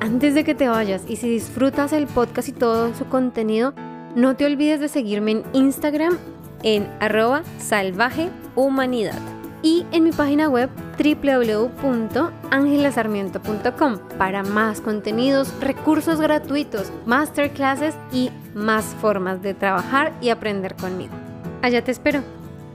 Antes 0.00 0.34
de 0.34 0.44
que 0.44 0.54
te 0.54 0.68
vayas 0.68 1.04
y 1.08 1.16
si 1.16 1.30
disfrutas 1.30 1.92
el 1.92 2.06
podcast 2.06 2.48
y 2.48 2.52
todo 2.52 2.94
su 2.94 3.06
contenido, 3.06 3.72
no 4.14 4.36
te 4.36 4.44
olvides 4.44 4.80
de 4.80 4.88
seguirme 4.88 5.30
en 5.30 5.44
Instagram 5.54 6.18
en 6.62 6.84
arroba 7.00 7.42
salvajehumanidad 7.58 9.39
y 9.62 9.86
en 9.92 10.04
mi 10.04 10.12
página 10.12 10.48
web 10.48 10.70
www.angelasarmiento.com 10.98 13.98
para 14.18 14.42
más 14.42 14.80
contenidos, 14.80 15.52
recursos 15.60 16.18
gratuitos, 16.20 16.90
masterclasses 17.06 17.94
y 18.12 18.30
más 18.54 18.84
formas 19.00 19.42
de 19.42 19.54
trabajar 19.54 20.12
y 20.20 20.30
aprender 20.30 20.74
conmigo. 20.76 21.14
Allá 21.62 21.84
te 21.84 21.90
espero. 21.90 22.22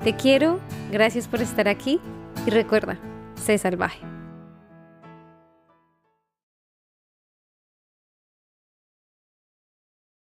Te 0.03 0.15
quiero, 0.15 0.59
gracias 0.91 1.27
por 1.27 1.41
estar 1.41 1.67
aquí 1.67 1.99
y 2.45 2.51
recuerda, 2.51 2.99
sé 3.35 3.57
salvaje. 3.57 4.14